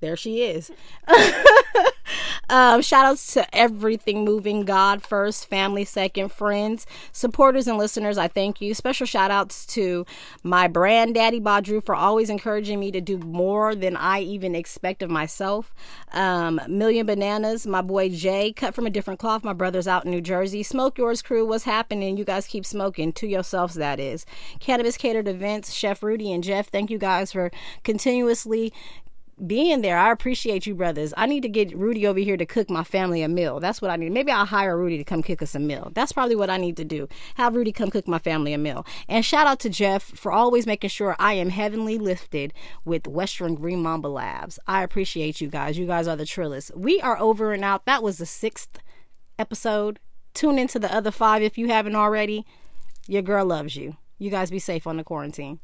there 0.00 0.16
she 0.16 0.42
is. 0.42 0.70
um, 2.50 2.82
shout 2.82 3.06
outs 3.06 3.32
to 3.34 3.56
everything 3.56 4.24
moving 4.24 4.64
God 4.64 5.02
first, 5.02 5.48
family 5.48 5.84
second, 5.84 6.32
friends, 6.32 6.86
supporters, 7.12 7.68
and 7.68 7.78
listeners. 7.78 8.18
I 8.18 8.28
thank 8.28 8.60
you. 8.60 8.74
Special 8.74 9.06
shout 9.06 9.30
outs 9.30 9.64
to 9.66 10.04
my 10.42 10.66
brand 10.66 11.14
daddy 11.14 11.40
Badru 11.40 11.84
for 11.84 11.94
always 11.94 12.28
encouraging 12.28 12.80
me 12.80 12.90
to 12.90 13.00
do 13.00 13.18
more 13.18 13.74
than 13.74 13.96
I 13.96 14.20
even 14.20 14.54
expect 14.54 15.02
of 15.02 15.10
myself. 15.10 15.72
Um, 16.12 16.60
Million 16.68 17.06
Bananas, 17.06 17.66
my 17.66 17.82
boy 17.82 18.08
Jay, 18.08 18.52
cut 18.52 18.74
from 18.74 18.86
a 18.86 18.90
different 18.90 19.20
cloth. 19.20 19.44
My 19.44 19.52
brother's 19.52 19.88
out 19.88 20.04
in 20.04 20.10
New 20.10 20.20
Jersey. 20.20 20.64
Smoke 20.64 20.98
Yours 20.98 21.22
Crew, 21.22 21.46
what's 21.46 21.64
happening? 21.64 22.16
You 22.16 22.24
guys 22.24 22.48
keep 22.48 22.66
smoking 22.66 23.12
to 23.12 23.28
yourselves, 23.28 23.76
that 23.76 24.00
is. 24.00 24.26
Cannabis 24.58 24.96
Catered 24.96 25.28
Events, 25.28 25.72
Chef 25.72 26.02
Rudy 26.02 26.32
and 26.32 26.42
Jeff, 26.42 26.68
thank 26.68 26.90
you 26.90 26.98
guys 26.98 27.30
for 27.30 27.52
continuously 27.84 28.72
being 29.46 29.82
there. 29.82 29.96
I 29.96 30.10
appreciate 30.10 30.66
you, 30.66 30.74
brothers. 30.74 31.14
I 31.16 31.26
need 31.26 31.42
to 31.42 31.48
get 31.48 31.76
Rudy 31.76 32.06
over 32.06 32.18
here 32.18 32.36
to 32.36 32.46
cook 32.46 32.70
my 32.70 32.84
family 32.84 33.22
a 33.22 33.28
meal. 33.28 33.60
That's 33.60 33.80
what 33.80 33.90
I 33.90 33.96
need. 33.96 34.12
Maybe 34.12 34.30
I'll 34.32 34.46
hire 34.46 34.76
Rudy 34.76 34.98
to 34.98 35.04
come 35.04 35.22
cook 35.22 35.42
us 35.42 35.54
a 35.54 35.58
meal. 35.58 35.90
That's 35.94 36.12
probably 36.12 36.36
what 36.36 36.50
I 36.50 36.56
need 36.56 36.76
to 36.78 36.84
do. 36.84 37.08
Have 37.36 37.54
Rudy 37.54 37.72
come 37.72 37.90
cook 37.90 38.06
my 38.06 38.18
family 38.18 38.52
a 38.52 38.58
meal. 38.58 38.86
And 39.08 39.24
shout 39.24 39.46
out 39.46 39.60
to 39.60 39.70
Jeff 39.70 40.02
for 40.02 40.32
always 40.32 40.66
making 40.66 40.90
sure 40.90 41.16
I 41.18 41.34
am 41.34 41.50
heavenly 41.50 41.98
lifted 41.98 42.52
with 42.84 43.06
Western 43.06 43.54
Green 43.54 43.82
Mamba 43.82 44.08
Labs. 44.08 44.58
I 44.66 44.82
appreciate 44.82 45.40
you 45.40 45.48
guys. 45.48 45.78
You 45.78 45.86
guys 45.86 46.06
are 46.06 46.16
the 46.16 46.24
trillest. 46.24 46.76
We 46.76 47.00
are 47.00 47.18
over 47.18 47.52
and 47.52 47.64
out. 47.64 47.86
That 47.86 48.02
was 48.02 48.18
the 48.18 48.26
sixth 48.26 48.78
episode. 49.38 49.98
Tune 50.34 50.58
into 50.58 50.78
the 50.78 50.94
other 50.94 51.10
five 51.10 51.42
if 51.42 51.58
you 51.58 51.68
haven't 51.68 51.96
already. 51.96 52.46
Your 53.08 53.22
girl 53.22 53.46
loves 53.46 53.76
you. 53.76 53.96
You 54.18 54.30
guys 54.30 54.50
be 54.50 54.58
safe 54.58 54.86
on 54.86 54.96
the 54.98 55.04
quarantine. 55.04 55.60